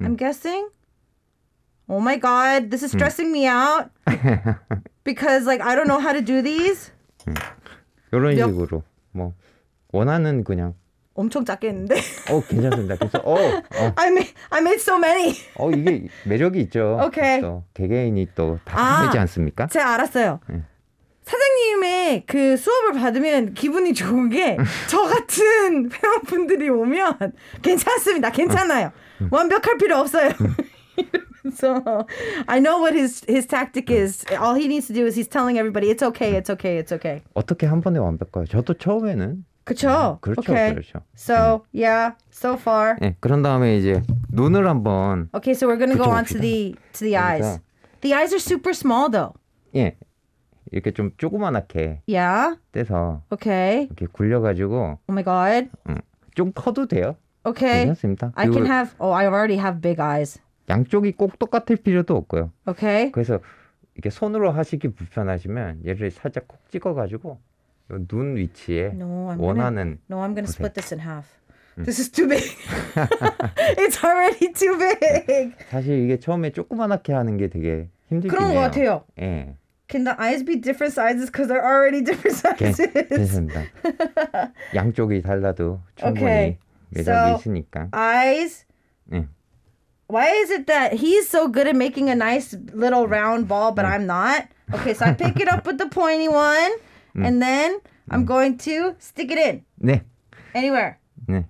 [0.00, 0.68] I'm guessing.
[1.88, 3.90] Oh my god, this is stressing me out
[5.04, 6.90] because like I don't know how to do these.
[8.12, 9.32] 요런 몇- 식으로 뭐
[9.92, 10.74] 원하는 그냥
[11.16, 11.96] 엄청 작게 했는데.
[12.30, 12.96] 어 괜찮습니다.
[12.96, 15.34] 그래서 어, 어, I made I made so many.
[15.58, 17.00] 어 이게 매력이 있죠.
[17.04, 17.40] 오케이.
[17.40, 18.96] 또 개개인이 또다 아.
[19.00, 19.66] 다르지 않습니까?
[19.66, 20.40] 제가 알았어요.
[21.22, 24.56] 사장님의 그 수업을 받으면 기분이 좋은 게
[24.88, 28.30] 저 같은 회원분들이 오면 괜찮습니다.
[28.30, 28.92] 괜찮아요.
[29.30, 30.30] 완벽할 필요 없어요.
[31.52, 31.82] so
[32.46, 34.24] I know what his his tactic is.
[34.40, 37.22] All he needs to do is he's telling everybody it's okay, it's okay, it's okay.
[37.34, 38.46] 어떻게 한 번에 완벽해요?
[38.46, 40.18] 저도 처음에는 그쵸?
[40.20, 40.74] 그렇죠, okay.
[40.74, 41.02] 그렇죠.
[41.16, 42.94] So yeah, so far.
[43.02, 44.00] 예, 그런 다음에 이제
[44.30, 47.58] 눈을 한번 Okay, so we're gonna go on to the to the eyes.
[48.00, 49.34] The eyes are super small though.
[49.74, 49.96] 예
[50.70, 52.56] 이렇게 좀 조그만하게 Yeah.
[52.70, 53.86] 떼서 Okay.
[53.86, 55.68] 이렇게 굴려가지고 Oh my god.
[56.36, 57.16] 좀 커도 돼요.
[57.44, 57.86] Okay.
[57.86, 58.32] 괜찮습니다.
[58.36, 58.94] I can have.
[59.00, 60.38] Oh, I already have big eyes.
[60.68, 62.52] 양쪽이 꼭 똑같을 필요도 없고요.
[62.68, 63.10] Okay.
[63.10, 63.40] 그래서
[63.94, 67.38] 이렇게 손으로 하시기 불편하시면 얘를 살짝 콕 찍어가지고 요
[67.88, 69.46] 눈 위치에 No, I'm gonna.
[69.46, 70.66] 원하는 No, I'm gonna 보세요.
[70.66, 71.26] split this in half.
[71.76, 72.42] This is too big.
[73.78, 75.52] it's already too big.
[75.70, 78.62] 사실 이게 처음에 조그만하게 하는 게 되게 힘들긴 그런 것 해요.
[78.70, 79.04] 같아요.
[79.20, 79.54] 예,
[79.88, 82.90] Can the eyes be different sizes because they're already different 괜- sizes?
[83.08, 83.62] 괜찮습니다.
[84.74, 86.58] 양쪽이 달라도 충분히 오케이.
[86.90, 87.88] 매력이 So- 있으니까.
[87.94, 88.64] eyes.
[89.12, 89.26] 예.
[90.08, 93.84] Why is it that he's so good at making a nice little round ball, but
[93.84, 94.46] I'm not?
[94.72, 96.72] Okay, so I pick it up with the pointy one,
[97.24, 100.02] and then I'm going to stick it in 네,
[100.54, 100.96] anywhere.
[101.28, 101.46] 네.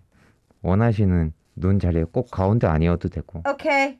[0.62, 3.42] 원하시는 눈 자리에 꼭 가운데 아니어도 되고.
[3.46, 3.98] Okay.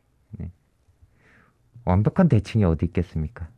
[1.85, 3.49] 완벽한 대칭이 어디 있겠습니까?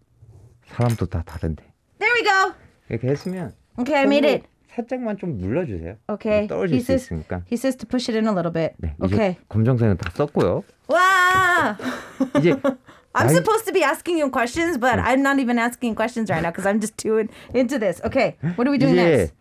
[0.66, 1.64] 사람도 다 다른데.
[1.98, 2.54] There we go.
[2.90, 4.44] 이렇게 했으면 Okay, I made it.
[4.74, 5.96] 살짝만 좀 눌러주세요.
[6.08, 6.46] Okay.
[6.46, 7.42] 떨어질 He 수 says 있으니까.
[7.50, 8.74] he says to push it in a little bit.
[8.78, 9.36] 네, 이제 Okay.
[9.48, 10.62] 검정색은 다 썼고요.
[10.90, 11.76] Wow.
[12.38, 12.54] 이제
[13.17, 16.41] I'm 날- supposed to be asking you questions, but I'm not even asking questions right
[16.41, 18.01] now because I'm just too in, into this.
[18.03, 18.35] Okay.
[18.55, 19.33] What are we doing 이제 next?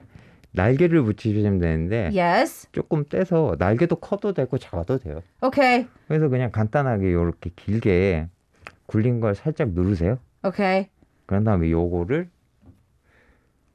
[0.54, 2.68] 날개를 붙이시면 되는데 Yes.
[2.72, 5.22] 조금 떼서 날개도 커도 되고 작아도 돼요.
[5.42, 5.86] Okay.
[6.08, 8.28] 그래서 그냥 간단하게 이렇게 길게
[8.86, 10.18] 굴린 걸 살짝 누르세요.
[10.44, 10.90] Okay.
[11.26, 12.28] 그런 다음에 요거를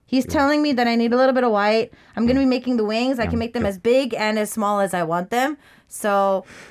[0.06, 1.92] He's telling me that I need a little bit of white.
[2.16, 3.20] I'm going to be making the wings.
[3.20, 3.70] I can Yeah, make them sure.
[3.70, 5.58] as big and as small as I want them.
[5.90, 6.71] So, 예,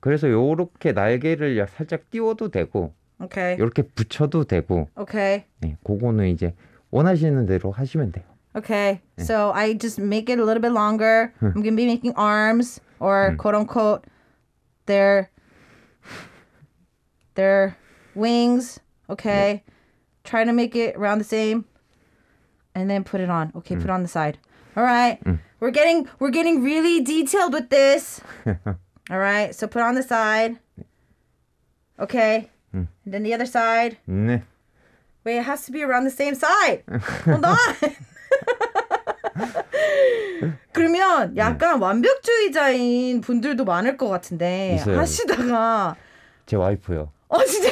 [0.00, 3.56] 그래서 요렇게 날개를 살짝 띄워도 되고 okay.
[3.56, 5.44] 이렇게 붙여도 되고 Okay.
[5.64, 6.54] 예, 그거는 이제
[6.90, 8.24] 원하시는 대로 하시면 돼요.
[8.56, 9.00] Okay.
[9.18, 11.32] So I just make it a little bit longer.
[11.40, 14.04] I'm to be making arms or quote unquote
[14.86, 15.30] their
[17.34, 17.76] their
[18.14, 18.80] wings.
[19.08, 19.62] Okay.
[20.24, 21.66] Try to make it around the same
[22.74, 23.52] and then put it on.
[23.54, 24.38] Okay, put it on the side.
[24.76, 25.20] All right.
[25.60, 28.20] We're getting we're getting really detailed with this.
[29.10, 29.54] All right.
[29.54, 30.58] So put on the side.
[31.98, 32.50] Okay.
[32.72, 33.96] And then the other side.
[34.08, 34.42] 네.
[35.24, 36.84] Wait, it has to be around the same side.
[37.24, 37.58] Hold on.
[40.72, 44.98] 그러면 약간 완벽주의자인 분들도 많을 것 같은데 있어요.
[44.98, 45.96] 하시다가
[46.46, 47.10] 제 와이프요.
[47.28, 47.70] 어 진짜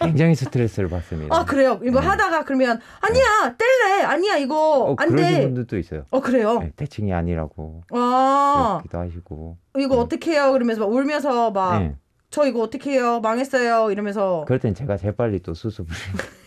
[0.00, 1.34] 굉장히 스트레스를 받습니다.
[1.36, 1.78] 아 그래요?
[1.84, 4.84] 이거 하다가 그러면 아니야 뗄래 아니야 이거.
[4.84, 5.42] 어, 그러신 안돼.
[5.42, 6.06] 분들도 있어요.
[6.10, 6.58] 어 그래요?
[6.60, 8.80] 네, 대칭이 아니라고 아.
[8.82, 9.58] 이러기도 하시고.
[9.78, 10.52] 이거 어떻게 해요?
[10.52, 11.94] 그러면서 막 울면서 막 네.
[12.30, 13.20] 저 이거 어떻게 해요?
[13.20, 13.90] 망했어요?
[13.90, 14.44] 이러면서.
[14.46, 16.14] 그럴 땐 제가 재빨리 또 수습을 좀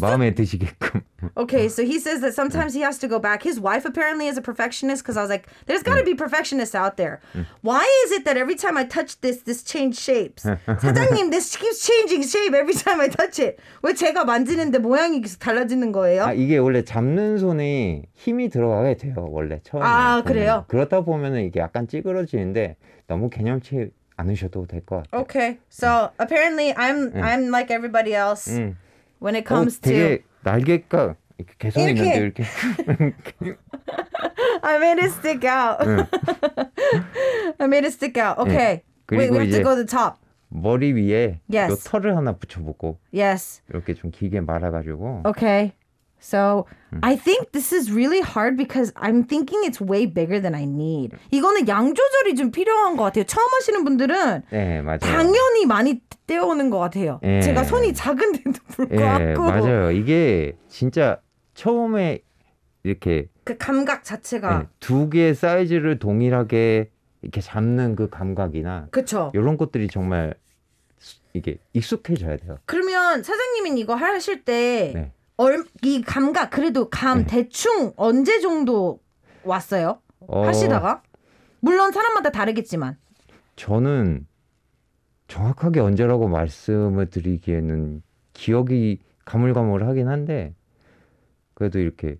[0.00, 1.02] 마음에 드시게끔.
[1.36, 3.42] Okay, so he says that sometimes he has to go back.
[3.42, 6.74] His wife apparently is a perfectionist because I was like, there's got to be perfectionists
[6.74, 7.20] out there.
[7.60, 10.44] Why is it that every time I touch this, this change shapes?
[10.66, 13.58] 사장님, this keeps changing shape every time I touch it.
[13.82, 16.24] 왜 제가 만지는데 모양이 계속 달라지는 거예요?
[16.24, 19.84] 아 이게 원래 잡는 손에 힘이 들어가야 돼요 원래 처음에.
[19.84, 20.24] 아, 보면.
[20.24, 20.64] 그래요?
[20.68, 25.22] 그렇다 보면은 이게 약간 찌그러지는데 너무 개념치 않으셔도 될 것 같아요.
[25.22, 28.76] Okay, so apparently I'm I'm like everybody else 음.
[29.20, 29.90] When it 어, comes to.
[29.92, 32.00] 되게 날개가 이렇게 개성 이렇게.
[32.02, 32.44] 있는데 이렇게
[34.62, 35.78] I made it stick out.
[37.58, 38.38] I made it stick out.
[38.38, 38.82] Okay.
[39.10, 40.16] Wait, we have to go to the top.
[40.48, 41.70] 머리 위에 Yes.
[41.72, 43.62] 요 털을 하나 붙여보고 Yes.
[43.70, 45.72] 이렇게 좀 길게 말아가지고 Okay.
[46.20, 46.66] So
[47.02, 51.16] I think this is really hard because I'm thinking it's way bigger than I need.
[51.30, 53.24] 이거는 양 조절이 좀 필요한 것 같아요.
[53.24, 54.98] 처음 하시는 분들은 네 맞아요.
[54.98, 57.20] 당연히 많이 떼어오는 것 같아요.
[57.22, 57.40] 예.
[57.40, 58.86] 제가 손이 작은데도 예
[59.34, 59.90] 불구하고 맞아요.
[59.92, 61.20] 이게 진짜
[61.54, 62.20] 처음에
[62.82, 66.90] 이렇게 그 감각 자체가 예, 두 개의 사이즈를 동일하게
[67.22, 69.30] 이렇게 잡는 그 감각이나 그쵸.
[69.34, 70.34] 이런 것들이 정말
[70.98, 72.58] 수- 이게 익숙해져야 돼요.
[72.64, 75.12] 그러면 사장님은 이거 하실 때 네.
[75.40, 79.00] 얼, 이 감각 그래도 감 대충 언제 정도
[79.42, 80.02] 왔어요?
[80.28, 81.02] 어, 하시다가
[81.60, 82.98] 물론 사람마다 다르겠지만
[83.56, 84.26] 저는
[85.28, 88.02] 정확하게 언제라고 말씀을 드리기에는
[88.34, 90.54] 기억이 가물가물하긴 한데
[91.54, 92.18] 그래도 이렇게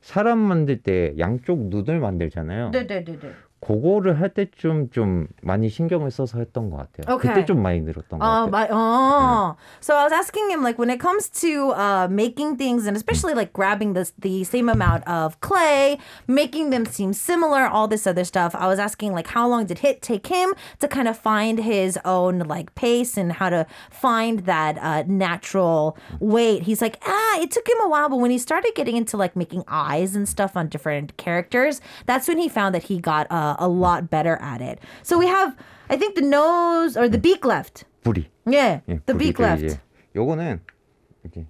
[0.00, 2.70] 사람 만들 때 양쪽 눈을 만들잖아요.
[2.70, 3.32] 네네네네.
[3.63, 7.13] 그거를 할 때쯤 좀 많이 신경을 써서 했던 것 같아요.
[7.17, 7.27] Okay.
[7.33, 8.51] 그때 좀 많이 늘었던 것 Oh, 같아요.
[8.51, 9.57] my, oh.
[9.81, 13.33] So I was asking him, like, when it comes to uh, making things, and especially
[13.33, 18.23] like grabbing this the same amount of clay, making them seem similar, all this other
[18.23, 18.55] stuff.
[18.55, 21.99] I was asking, like, how long did it take him to kind of find his
[22.05, 26.63] own like pace and how to find that uh, natural weight?
[26.63, 29.35] He's like, ah, it took him a while, but when he started getting into like
[29.35, 33.52] making eyes and stuff on different characters, that's when he found that he got uh,
[33.53, 34.79] a lot better at it.
[35.03, 35.55] So we have,
[35.89, 37.85] I think, the nose or the beak left.
[38.03, 38.27] 뿌리.
[38.45, 39.65] Yeah, 예, the beak 뿌리를 left.
[39.65, 39.79] 이제
[40.15, 40.61] 요거는
[41.23, 41.45] 이렇게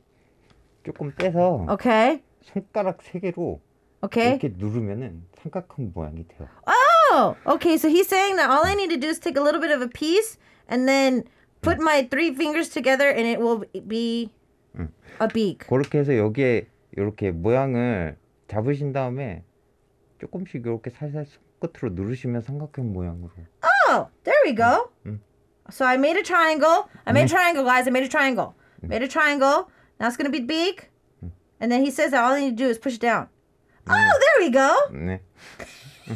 [0.83, 3.61] 조금 떼서 Okay, 손가락 세 개로
[4.03, 4.37] okay.
[4.37, 6.47] 이렇게 누르면은 삼각형 모양이 돼요.
[6.67, 7.77] Oh, okay.
[7.77, 9.81] So he's saying that all I need to do is take a little bit of
[9.81, 11.23] a piece and then
[11.61, 14.31] put my three fingers together, and it will be
[15.19, 15.67] a beak.
[15.67, 19.43] 그렇게 해서 여기에 이렇게 모양을 잡으신 다음에
[20.19, 23.29] 조금씩 이렇게 살살 손 끝으로 누르시면 삼각형 모양으로.
[23.87, 24.91] Oh, there we go.
[25.69, 26.89] So I made a triangle.
[27.05, 27.87] I made a triangle, guys.
[27.87, 28.55] I made a triangle.
[28.81, 29.69] Made a triangle.
[29.99, 30.89] Now it's gonna be the beak,
[31.59, 33.27] and then he says that all I need to do is push it down.
[33.87, 34.73] Oh, there we go.
[34.91, 35.19] 네.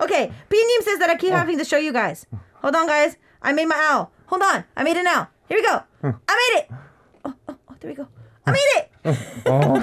[0.00, 2.26] Okay, P-Neem says that I keep having to show you guys.
[2.62, 3.16] Hold on, guys.
[3.42, 4.12] I made my owl.
[4.26, 4.64] Hold on.
[4.76, 5.28] I made it now.
[5.48, 5.82] Here we go.
[6.04, 6.70] I made it.
[7.24, 8.06] Oh, oh, oh, there we go.
[8.46, 8.90] I made it.
[9.44, 9.74] 어.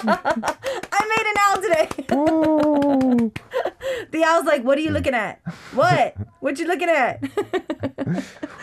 [1.10, 1.88] Made an owl today.
[4.12, 5.40] the owl's like, what are you looking at?
[5.74, 6.14] What?
[6.40, 7.20] What you looking at?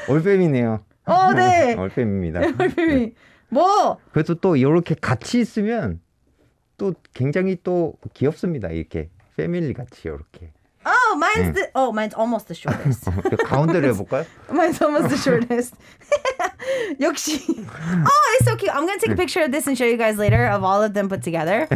[0.07, 0.83] 올빼미네요.
[1.05, 1.75] 어, 네.
[1.75, 2.41] 올빼미입니다.
[2.59, 3.15] 얼핏
[3.49, 3.97] 뭐?
[4.11, 6.01] 그래도 또 이렇게 같이 있으면
[6.77, 8.69] 또 굉장히 또 귀엽습니다.
[8.69, 10.51] 이렇게 패밀리 같이 이렇게.
[10.85, 13.04] Oh, mine's the oh, mine's almost the shortest.
[13.04, 14.26] 가운데로 해볼까요?
[14.50, 15.74] mine's almost the shortest.
[17.00, 17.42] 역시.
[18.04, 18.74] Oh, it's so cute.
[18.74, 20.94] I'm gonna take a picture of this and show you guys later of all of
[20.94, 21.68] them put together.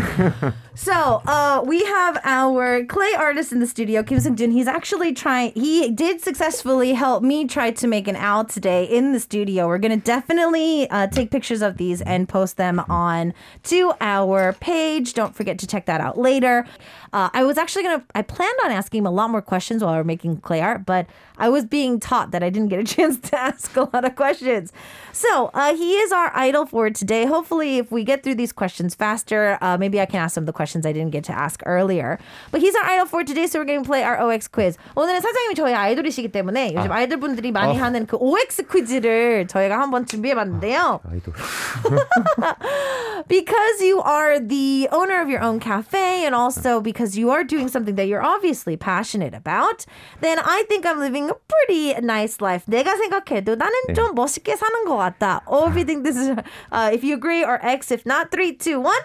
[0.74, 4.50] so, uh, we have our clay artist in the studio, Kim Sung Jin.
[4.50, 5.52] He's actually trying.
[5.54, 9.66] He did successfully help me try to make an owl today in the studio.
[9.66, 15.14] We're gonna definitely uh, take pictures of these and post them on to our page.
[15.14, 16.66] Don't forget to check that out later.
[17.12, 18.04] Uh, I was actually gonna.
[18.14, 20.86] I planned on asking him a lot more questions while we are making clay art,
[20.86, 21.06] but
[21.38, 24.16] I was being taught that I didn't get a chance to ask a lot of
[24.16, 24.72] questions.
[25.12, 27.26] So uh, he is our idol for today.
[27.26, 30.46] Hopefully, if we get through these questions faster, uh, maybe I can ask some of
[30.46, 32.18] the questions I didn't get to ask earlier.
[32.50, 34.76] But he's our idol for today, so we're going to play our OX quiz.
[34.94, 37.82] 오늘은 사장님이 저희 아이돌이시기 때문에 요즘 아이돌 분들이 많이 어.
[37.82, 41.00] 하는 그 OX 퀴즈를 저희가 한번 준비해봤는데요.
[41.10, 41.34] 아이돌.
[43.28, 47.68] because you are the owner of your own cafe and also because you are doing
[47.68, 49.85] something that you're obviously passionate about,
[50.21, 52.63] then I think I'm living a pretty nice life.
[52.67, 53.93] 내가 생각해도 나는 네.
[53.93, 55.41] 좀 멋있게 사는 것 같다.
[55.45, 56.29] Or if you think this is,
[56.71, 59.01] uh, if you agree or X, if not, three, two, one.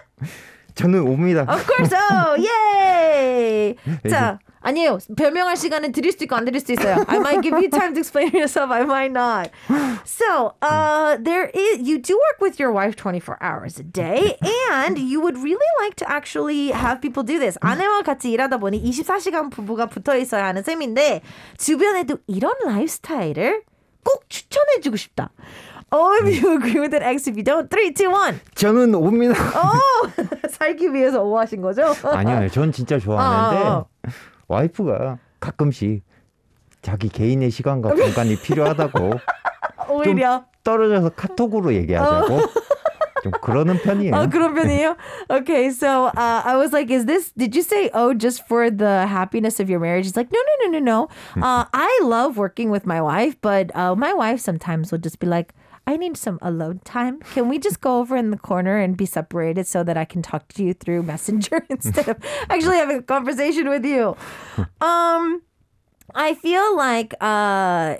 [0.75, 1.43] 저는 옵니다.
[1.49, 3.75] Of course, oh, yay!
[4.07, 4.97] 자, 아니에요.
[5.15, 7.05] 변명할 시간은 드릴 수 있고 안 드릴 수 있어요.
[7.07, 8.69] I might give you time to explain yourself.
[8.71, 9.49] I might not.
[10.03, 14.35] So, uh, there is you do work with your wife 24 hours a day,
[14.71, 17.57] and you would really like to actually have people do this.
[17.61, 21.21] 아내와 같이 일하다 보니 24시간 부부가 붙어 있어야 하는 셈인데
[21.57, 23.63] 주변에도 이런 라이프스타일을
[24.03, 25.31] 꼭 추천해주고 싶다.
[25.89, 27.27] Oh, if you agree with it, X.
[27.29, 28.41] If you don't, three, two, one.
[28.55, 29.33] 저는 옵니다.
[29.57, 29.79] 어,
[30.49, 31.95] 살기 위해서 오하신 거죠?
[32.03, 33.85] 아니요, 전 진짜 좋아하는데 어.
[34.48, 36.02] 와이프가 가끔씩
[36.82, 39.12] 자기 개인의 시간과 공간이 필요하다고
[39.90, 42.40] 오히려 떨어져서 카톡으로 얘기하자고
[43.22, 44.14] 좀 그러는 편이에요.
[44.14, 44.96] 어 그런 편이에요.
[45.30, 47.30] Okay, so uh, I was like, is this?
[47.36, 50.06] Did you say oh just for the happiness of your marriage?
[50.06, 51.08] He's like, no, no, no, no, no.
[51.40, 55.26] Uh, I love working with my wife, but uh, my wife sometimes will just be
[55.26, 55.54] like.
[55.86, 57.20] I need some alone time.
[57.34, 60.22] Can we just go over in the corner and be separated so that I can
[60.22, 62.16] talk to you through Messenger instead of
[62.48, 64.16] actually having a conversation with you?
[64.80, 65.42] Um,
[66.14, 67.96] I feel like uh,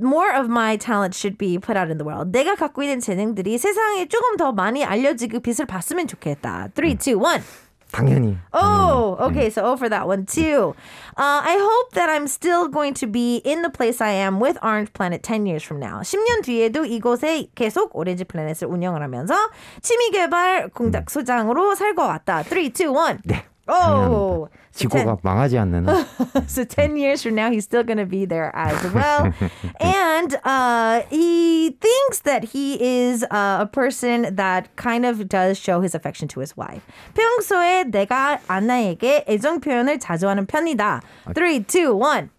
[0.00, 2.32] more of my talent should be put out in the world.
[2.32, 6.70] 내가 갖고 있는 재능들이 세상에 조금 더 많이 알려지고 빛을 봤으면 좋겠다.
[6.74, 7.42] Three, two, one.
[7.91, 8.37] 당연히.
[8.53, 9.49] Oh, okay.
[9.49, 10.75] So, oh, for that one too.
[11.17, 14.57] Uh, I hope that I'm still going to be in the place I am with
[14.63, 16.01] Orange Planet 10 years from now.
[16.01, 19.35] 10년 뒤에도 이곳에 계속 오렌지 플래닛을 운영을 하면서
[19.81, 22.43] 취미 개발 공작 소장으로 살것 같다.
[22.43, 23.21] 3, 2, 1.
[23.25, 23.43] 네.
[23.67, 26.05] Oh, so 10 지구가 망하지 않는 한.
[26.47, 29.31] so 10 years from now, he's still going to be there as well.
[29.79, 35.81] and uh, he thinks that he is uh, a person that kind of does show
[35.81, 36.81] his affection to his wife.
[37.13, 41.01] 평소에 내가 안나에게 애정 표현을 자주 하는 편이다.
[41.35, 42.29] 3, 2, 1.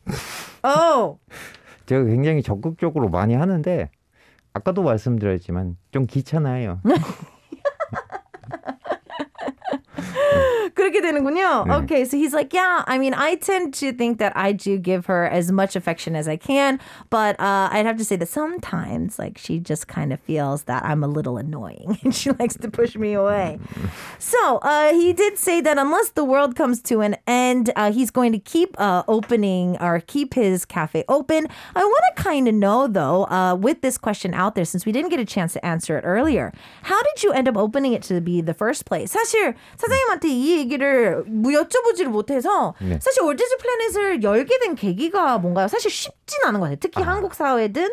[0.65, 1.19] Oh.
[1.87, 3.91] 제가 굉장히 적극적으로 많이 하는데
[4.55, 6.81] 아까도 말씀드렸지만 좀 귀찮아요.
[10.74, 11.66] 그렇게 되는군요.
[11.66, 11.74] 네.
[11.84, 15.06] Okay, so he's like, yeah, I mean, I tend to think that I do give
[15.08, 19.18] her as much affection as I can, but uh, I'd have to say that sometimes,
[19.20, 22.70] like, she just kind of feels that I'm a little annoying and she likes to
[22.70, 23.60] push me away.
[24.20, 28.12] So uh, he did say that unless the world comes to an end, uh, he's
[28.12, 31.48] going to keep uh, opening or keep his cafe open.
[31.76, 34.92] I want to kind of know, though, uh, with this question out there, since we
[34.92, 38.04] didn't get a chance to answer it earlier, how did you end up opening it
[38.04, 39.12] to be the first place?
[39.12, 42.99] 사실 사장님한테 이 얘기를 뭐 여쭤보지를 못해서 네.
[43.01, 45.69] 사실 올디즈 플래닛을 열게 된 계기가 뭔가요?
[45.69, 46.77] 사실 쉽진 않은 것 같아요.
[46.81, 47.91] 특히 한국 사회든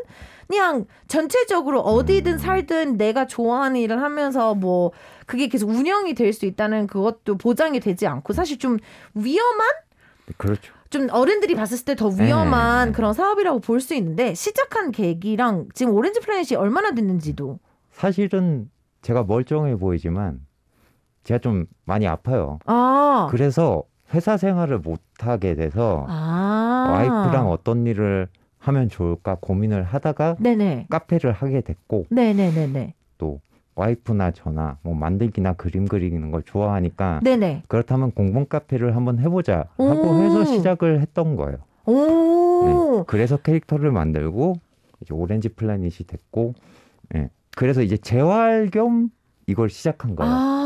[0.47, 4.91] 그냥 전체적으로 어디든 살든 내가 좋아하는 일을 하면서 뭐
[5.27, 8.77] 그게 계속 운영이 될 수 있다는 그것도 보장이 되지 않고 사실 좀
[9.13, 9.67] 위험한
[10.37, 10.73] 그렇죠.
[10.89, 12.93] 좀 어른들이 봤을 때 더 위험한 네.
[12.93, 17.59] 그런 사업이라고 볼 수 있는데 시작한 계기랑 지금 오렌지 플래닛이 얼마나 됐는지도
[17.91, 18.71] 사실은
[19.03, 20.39] 제가 멀쩡해 보이지만
[21.23, 22.59] 제가 좀 많이 아파요.
[22.65, 26.85] 아 그래서 회사 생활을 못 하게 돼서 아.
[26.89, 28.27] 와이프랑 어떤 일을
[28.57, 33.39] 하면 좋을까 고민을 하다가 네네 카페를 하게 됐고 네네네네 또
[33.75, 40.09] 와이프나 저나 뭐 만들기나 그림 그리는 걸 좋아하니까 네네 그렇다면 공본 카페를 한번 해보자 하고
[40.09, 40.15] 오.
[40.15, 41.59] 해서 시작을 했던 거예요.
[41.85, 44.55] 오 그래서 캐릭터를 만들고
[45.01, 46.53] 이제 오렌지 플래닛이 됐고,
[47.15, 47.29] 예.
[47.55, 49.09] 그래서 이제 재활 겸
[49.47, 50.33] 이걸 시작한 거예요.
[50.33, 50.58] 아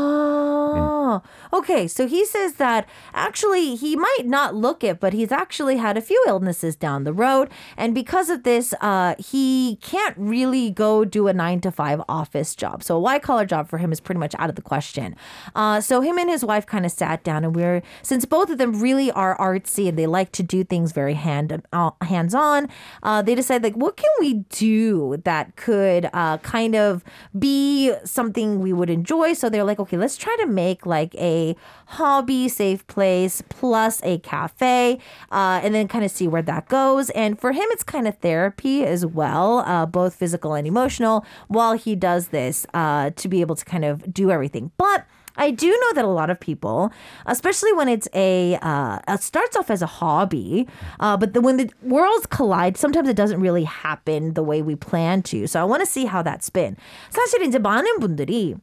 [1.06, 1.20] Oh,
[1.52, 1.86] okay.
[1.86, 6.00] So he says that actually he might not look it, but he's actually had a
[6.00, 7.50] few illnesses down the road.
[7.76, 12.54] And because of this, uh, he can't really go do a nine to five office
[12.54, 12.82] job.
[12.82, 15.14] So a white collar job for him is pretty much out of the question.
[15.54, 18.56] Uh, so him and his wife kind of sat down and we're, since both of
[18.56, 22.70] them really are artsy and they like to do things very hand, uh, hands on,
[23.02, 27.04] uh, they decided like, what can we do that could uh, kind of
[27.38, 29.34] be something we would enjoy?
[29.34, 34.18] So they're like, okay, let's try to make like a hobby safe place plus a
[34.18, 34.98] cafe
[35.30, 37.10] uh, and then kind of see where that goes.
[37.10, 41.74] And for him, it's kind of therapy as well, uh, both physical and emotional, while
[41.74, 44.70] he does this uh, to be able to kind of do everything.
[44.76, 45.06] But
[45.36, 46.92] I do know that a lot of people,
[47.26, 50.68] especially when it's a, uh, it starts off as a hobby,
[51.00, 54.76] uh, but the, when the worlds collide, sometimes it doesn't really happen the way we
[54.76, 55.46] plan to.
[55.46, 56.76] So I want to see how that's been.
[57.10, 58.54] 사실 이제 많은 분들이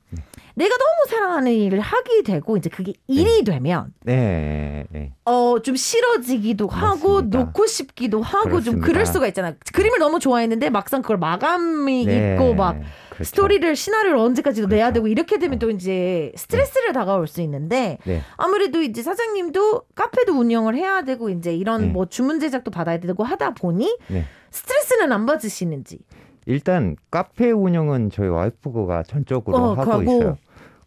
[0.54, 5.14] 내가 너무 사랑하는 일을 하게 되고 이제 그게 일이 되면 네, 네.
[5.24, 7.40] 어 좀 싫어지기도 하고 맞습니다.
[7.40, 8.86] 놓고 싶기도 하고 좀 그렇습니다.
[8.88, 9.54] 그럴 수가 있잖아.
[9.74, 12.78] 그림을 너무 좋아했는데 막상 그걸 마감이 네, 있고 막
[13.22, 13.30] 그렇죠.
[13.30, 14.94] 스토리를 시나리오를 언제까지도 내야 그렇죠.
[14.96, 18.22] 되고 이렇게 되면 또 이제 스트레스를 다가올 수 있는데 네.
[18.38, 21.88] 아무래도 이제 사장님도 카페도 운영을 해야 되고 이제 이런 네.
[21.88, 24.26] 뭐 주문 제작도 받아야 되고 하다 보니 네.
[24.52, 26.00] 스트레스는 안 받으시는지.
[26.48, 30.04] 일단 카페 운영은 저희 와이프가 전적으로 어, 하고 하고.
[30.04, 30.38] 있어요.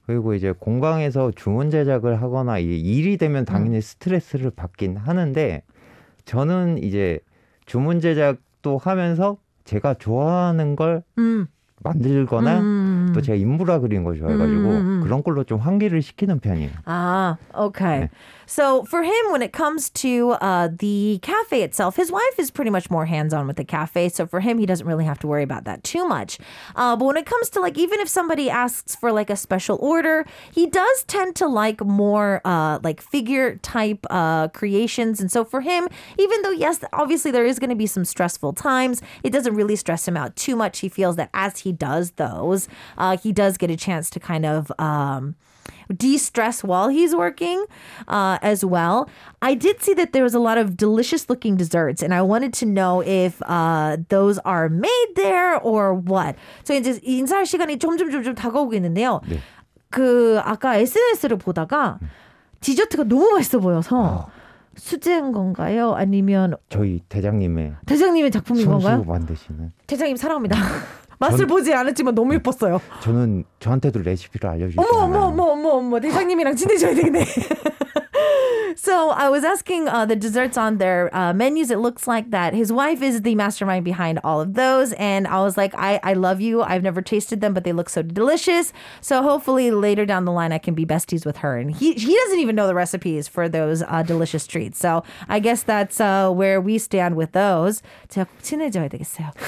[0.07, 5.63] 그리고 이제 공방에서 주문 제작을 하거나 이 일이 되면 당연히 스트레스를 받긴 하는데
[6.27, 7.21] 저는 이제
[7.65, 11.47] 주문 제작도 하면서 제가 좋아하는 걸 음.
[11.85, 12.94] 만들거나 음.
[13.14, 15.04] 또 제가 인물화 그리는 걸 좋아해가지고 음, 음, 음.
[15.04, 16.72] 그런 걸로 좀 환기를 시키는 편이에요.
[16.86, 18.02] Ah, okay.
[18.02, 18.10] 네.
[18.46, 22.72] So for him, when it comes to uh, the cafe itself, his wife is pretty
[22.72, 24.10] much more hands on with the cafe.
[24.10, 26.40] So for him, he doesn't really have to worry about that too much.
[26.76, 29.78] Uh, but when it comes to like, even if somebody asks for like a special
[29.82, 35.22] order, he does tend to like more uh, like figure type uh, creations.
[35.22, 35.88] And so for him,
[36.18, 39.76] even though, yes, obviously there is going to be some stressful times, it doesn't really
[39.76, 40.80] stress him out too much.
[40.80, 42.68] He feels that as he does those,
[43.05, 44.73] uh, he does get a chance to kind of.
[44.79, 45.37] Um,
[45.95, 47.65] de-stress while he's working
[48.09, 49.09] uh, as well.
[49.43, 52.53] I did see that there was a lot of delicious looking desserts, and I wanted
[52.55, 56.37] to know if uh, those are made there or what.
[56.65, 59.21] So 이제 인사할 시간이 점점 점점 다가오고 있는데요.
[59.29, 59.39] 네.
[59.91, 61.99] 그 아까 SNS를 보다가
[62.61, 64.29] 디저트가 너무 맛있어 보여서
[64.77, 65.95] 수제인 건가요?
[65.95, 69.05] 아니면 저희 대장님의 대장님의 작품인 건가요?
[69.05, 70.57] 만드시는 대장님 사랑합니다.
[71.31, 72.81] 맛을 보지 않았지만 너무 예뻤어요.
[73.01, 77.25] 저는 저한테도 레시피를 알려주시고 어머 어머 어머 어머 어머 대장님이랑 친해져야 되겠네.
[78.76, 81.72] So I was asking uh, the desserts on their uh, menus.
[81.72, 85.42] It looks like that his wife is the mastermind behind all of those, and I
[85.42, 86.62] was like, I, I love you.
[86.62, 88.72] I've never tasted them, but they look so delicious.
[89.02, 91.58] So hopefully later down the line, I can be besties with her.
[91.58, 94.80] And he he doesn't even know the recipes for those uh, delicious treats.
[94.80, 97.82] So I guess that's uh, where we stand with those.
[98.10, 99.32] 제가 꼭 친해져야 되겠어요.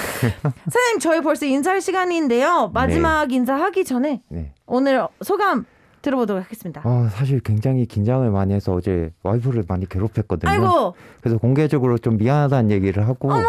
[0.70, 2.72] 사장님 저희 벌써 인사할 시간인데요.
[2.74, 4.52] 마지막 인사하기 전에 네.
[4.66, 5.66] 오늘 소감
[6.07, 6.83] 들어보도록 하겠습니다.
[6.85, 10.51] 어, 사실 굉장히 긴장을 많이 해서 어제 와이프를 많이 괴롭혔거든요.
[10.51, 13.43] 아이고, 그래서 공개적으로 좀 미안하다는 얘기를 하고 어머.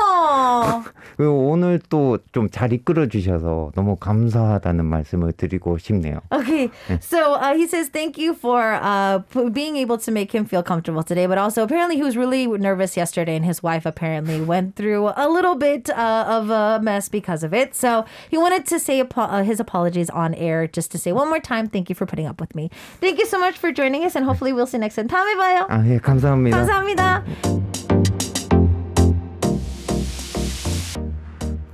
[1.16, 6.20] 그리고 오늘 또 좀 잘 이끌어 주셔서 너무 감사하다는 말씀을 드리고 싶네요.
[6.32, 10.44] Okay, so uh, he says thank you for uh, p- being able to make him
[10.44, 14.40] feel comfortable today, but also apparently he was really nervous yesterday, and his wife apparently
[14.40, 17.74] went through a little bit uh, of a mess because of it.
[17.74, 21.28] So he wanted to say apo- uh, his apologies on air, just to say one
[21.28, 22.70] more time, thank you for putting up with me.
[23.00, 25.08] Thank you so much for joining us, and hopefully we'll see you next time.
[25.08, 25.66] 다음에 봐요.
[25.68, 26.56] 아, 예, 감사합니다.
[26.56, 27.75] 감사합니다.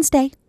[0.00, 0.40] Wednesday.